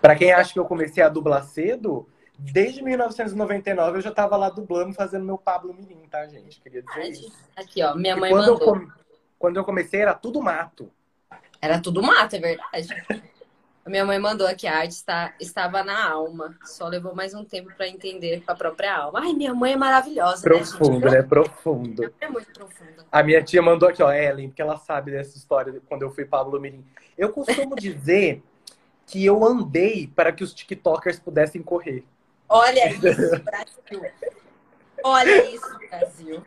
[0.00, 2.08] Pra quem acha que eu comecei a dublar cedo,
[2.38, 6.60] desde 1999 eu já tava lá dublando, fazendo meu Pablo Mirim, tá, gente?
[6.60, 7.32] Queria dizer isso.
[7.56, 8.68] Aqui, ó, minha mãe quando, eu mandou.
[8.68, 8.92] come-
[9.38, 10.90] quando eu comecei era tudo mato.
[11.60, 12.88] Era tudo mato, é verdade.
[13.88, 16.54] Minha mãe mandou aqui, a arte está, estava na alma.
[16.62, 19.20] Só levou mais um tempo para entender com a própria alma.
[19.20, 21.16] Ai, minha mãe é maravilhosa, Profundo, né, né?
[21.20, 21.28] gente?
[21.28, 22.14] Profundo.
[22.20, 23.06] É muito profunda.
[23.10, 26.10] A minha tia mandou aqui, ó, Ellen, porque ela sabe dessa história de quando eu
[26.10, 26.84] fui Pablo Mirim.
[27.16, 28.42] Eu costumo dizer
[29.08, 32.04] que eu andei para que os TikTokers pudessem correr.
[32.48, 33.00] Olha isso,
[33.42, 34.12] Brasil.
[35.02, 36.42] Olha isso, Brasil.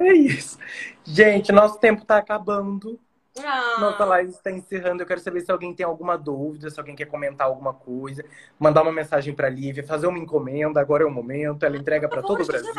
[0.00, 0.58] É isso.
[1.04, 2.98] Gente, nosso tempo tá acabando.
[3.38, 5.02] Ah, Nossa live está encerrando.
[5.02, 8.24] Eu quero saber se alguém tem alguma dúvida, se alguém quer comentar alguma coisa,
[8.58, 10.80] mandar uma mensagem para Lívia, fazer uma encomenda.
[10.80, 11.64] Agora é o momento.
[11.64, 12.72] Ela entrega para todo o Brasil.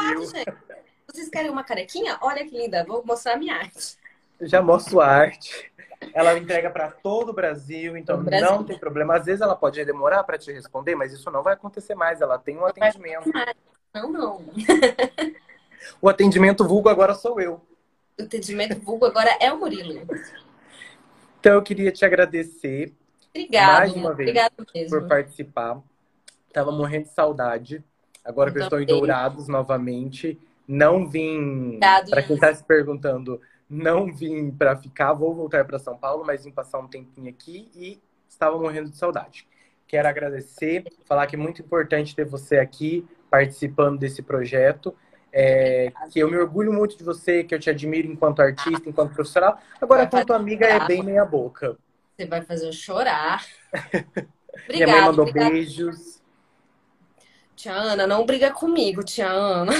[1.07, 2.17] Vocês querem uma carequinha?
[2.21, 2.84] Olha que linda.
[2.86, 3.97] Vou mostrar a minha arte.
[4.39, 5.71] Eu já mostro a arte.
[6.14, 8.49] Ela entrega para todo o Brasil, então o Brasil.
[8.49, 9.16] não tem problema.
[9.16, 12.22] Às vezes ela pode demorar para te responder, mas isso não vai acontecer mais.
[12.22, 13.32] Ela tem um atendimento.
[13.93, 14.45] Não, não.
[16.01, 17.62] O atendimento vulgo agora sou eu.
[18.18, 20.08] O atendimento vulgo agora é o Murilo.
[21.39, 22.93] Então eu queria te agradecer
[23.36, 23.80] Obrigado.
[23.80, 24.32] Mais uma vez,
[24.89, 25.82] por participar.
[26.54, 27.84] Tava morrendo de saudade.
[28.24, 28.86] Agora que eu estou em.
[28.86, 31.80] Dourados novamente, não vim.
[31.80, 33.41] Para quem está se perguntando,
[33.74, 37.69] não vim para ficar, vou voltar para São Paulo, mas vim passar um tempinho aqui
[37.76, 37.99] e
[38.30, 39.47] estava morrendo de saudade.
[39.88, 44.95] Quero agradecer, falar que é muito importante ter você aqui participando desse projeto.
[45.36, 49.15] é, que eu me orgulho muito de você, que eu te admiro enquanto artista, enquanto
[49.15, 49.57] profissional.
[49.82, 51.76] Agora, Vai quanto amiga, é bem meia boca.
[52.15, 53.43] Você vai fazer eu chorar.
[54.69, 55.51] Minha mãe mandou obrigado.
[55.51, 56.21] beijos.
[57.55, 59.74] Tia Ana, não briga comigo, tia Ana.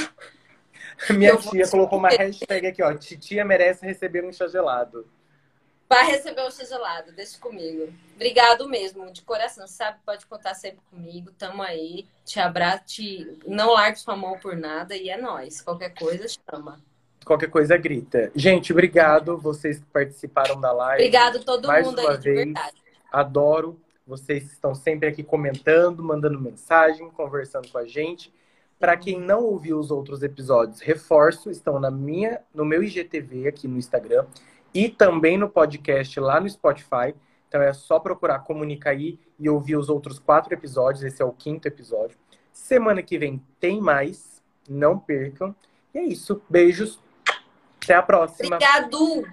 [1.16, 2.94] Minha tia colocou uma hashtag aqui, ó.
[2.94, 5.08] Titia merece receber um chá gelado.
[5.94, 7.94] Vai receber o seu gelado, deixa comigo.
[8.16, 10.00] Obrigado mesmo, de coração, sabe?
[10.04, 12.08] Pode contar sempre comigo, tamo aí.
[12.26, 13.40] Te abraço, te...
[13.46, 15.62] não largue sua mão por nada e é nóis.
[15.62, 16.82] Qualquer coisa, chama.
[17.24, 18.32] Qualquer coisa grita.
[18.34, 21.04] Gente, obrigado vocês que participaram da live.
[21.04, 22.46] Obrigado todo Mais mundo uma aí, de vez.
[22.46, 22.78] verdade.
[23.12, 23.80] Adoro.
[24.06, 28.34] Vocês estão sempre aqui comentando, mandando mensagem, conversando com a gente.
[28.84, 33.66] Para quem não ouviu os outros episódios, reforço, estão na minha, no meu IGTV aqui
[33.66, 34.26] no Instagram
[34.74, 37.16] e também no podcast lá no Spotify.
[37.48, 41.02] Então é só procurar Comunica aí e ouvir os outros quatro episódios.
[41.02, 42.18] Esse é o quinto episódio.
[42.52, 44.44] Semana que vem tem mais.
[44.68, 45.56] Não percam.
[45.96, 46.42] E é isso.
[46.50, 47.00] Beijos.
[47.82, 48.58] Até a próxima.
[48.58, 49.24] Obrigado!